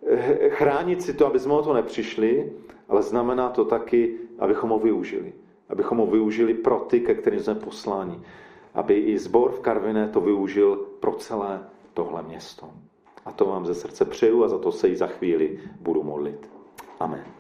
eh, 0.07 0.49
chránit 0.49 1.01
si 1.01 1.13
to, 1.13 1.27
aby 1.27 1.39
jsme 1.39 1.53
o 1.53 1.61
to 1.61 1.73
nepřišli, 1.73 2.51
ale 2.89 3.01
znamená 3.01 3.49
to 3.49 3.65
taky, 3.65 4.15
abychom 4.39 4.69
ho 4.69 4.79
využili. 4.79 5.33
Abychom 5.69 5.97
ho 5.97 6.05
využili 6.05 6.53
pro 6.53 6.79
ty, 6.79 6.99
ke 6.99 7.15
kterým 7.15 7.39
jsme 7.39 7.55
posláni. 7.55 8.19
Aby 8.73 8.93
i 8.93 9.17
zbor 9.17 9.51
v 9.51 9.59
Karviné 9.59 10.07
to 10.07 10.21
využil 10.21 10.75
pro 10.99 11.11
celé 11.11 11.65
tohle 11.93 12.23
město. 12.23 12.69
A 13.25 13.31
to 13.31 13.45
vám 13.45 13.65
ze 13.65 13.75
srdce 13.75 14.05
přeju 14.05 14.43
a 14.43 14.47
za 14.47 14.57
to 14.57 14.71
se 14.71 14.89
i 14.89 14.95
za 14.95 15.07
chvíli 15.07 15.59
budu 15.81 16.03
modlit. 16.03 16.49
Amen. 16.99 17.38